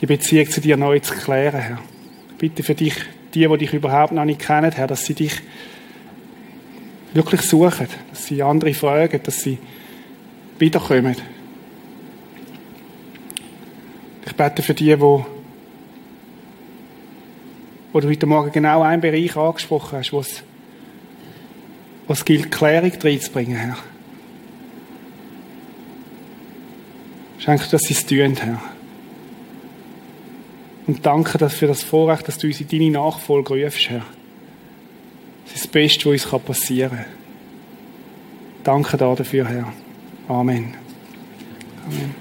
[0.00, 1.78] die Beziehung zu dir neu zu klären, Herr.
[2.30, 2.96] Ich bitte für dich,
[3.32, 5.40] die, die dich überhaupt noch nicht kennen, Herr, dass sie dich
[7.14, 9.58] wirklich suchen, dass sie andere fragen, dass sie
[10.58, 11.14] wiederkommen.
[14.26, 15.24] Ich bete für die, die wo
[17.92, 20.42] du heute Morgen genau einen Bereich angesprochen hast, wo es,
[22.08, 23.78] wo es gilt, Klärung reinzubringen, Herr.
[27.38, 28.60] Schenke, dass sie es tun, Herr.
[30.86, 34.04] Und danke für das Vorrecht, dass du uns in deine Nachfolge rufst, Herr.
[35.44, 37.06] Das ist das Beste, was uns passieren kann.
[38.64, 39.72] Danke dafür, Herr.
[40.28, 40.74] Amen.
[41.86, 42.14] Amen.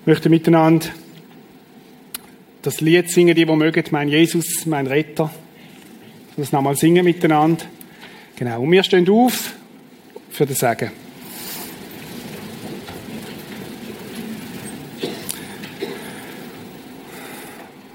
[0.00, 0.86] Ich möchte miteinander
[2.62, 5.30] das Lied singen, die, die mögen, mein Jesus, mein Retter.
[6.36, 7.64] Das nochmal singen miteinander.
[8.36, 8.62] Genau.
[8.62, 9.55] Und wir stehen auf
[10.36, 10.90] für das Sagen.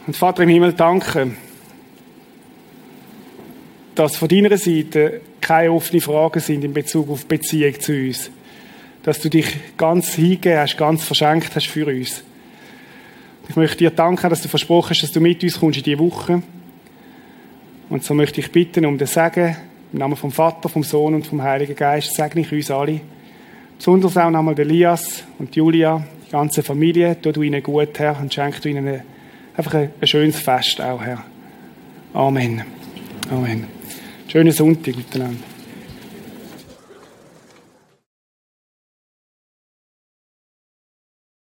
[0.08, 1.34] Und Vater im Himmel, danke,
[3.94, 8.32] dass von deiner Seite keine offenen Fragen sind in Bezug auf Beziehung zu uns.
[9.04, 12.24] Dass du dich ganz hingegeben hast, ganz verschenkt hast für uns.
[13.50, 16.00] Ich möchte dir danken, dass du versprochen hast, dass du mit uns kommst in diese
[16.00, 16.42] Woche.
[17.90, 19.56] Und so möchte ich bitten um das Segen
[19.94, 23.02] im Namen vom Vater, vom Sohn und vom Heiligen Geist segne ich uns alle.
[23.78, 27.20] Besonders auch nochmal Elias und Julia, die ganze Familie.
[27.22, 29.02] Tu du ihnen gut, Herr, und schenk du ihnen
[29.56, 31.24] einfach ein, ein, schönes Fest auch, Herr.
[32.14, 32.62] Amen.
[33.30, 33.66] Amen.
[34.28, 35.51] Schönen Sonntag miteinander.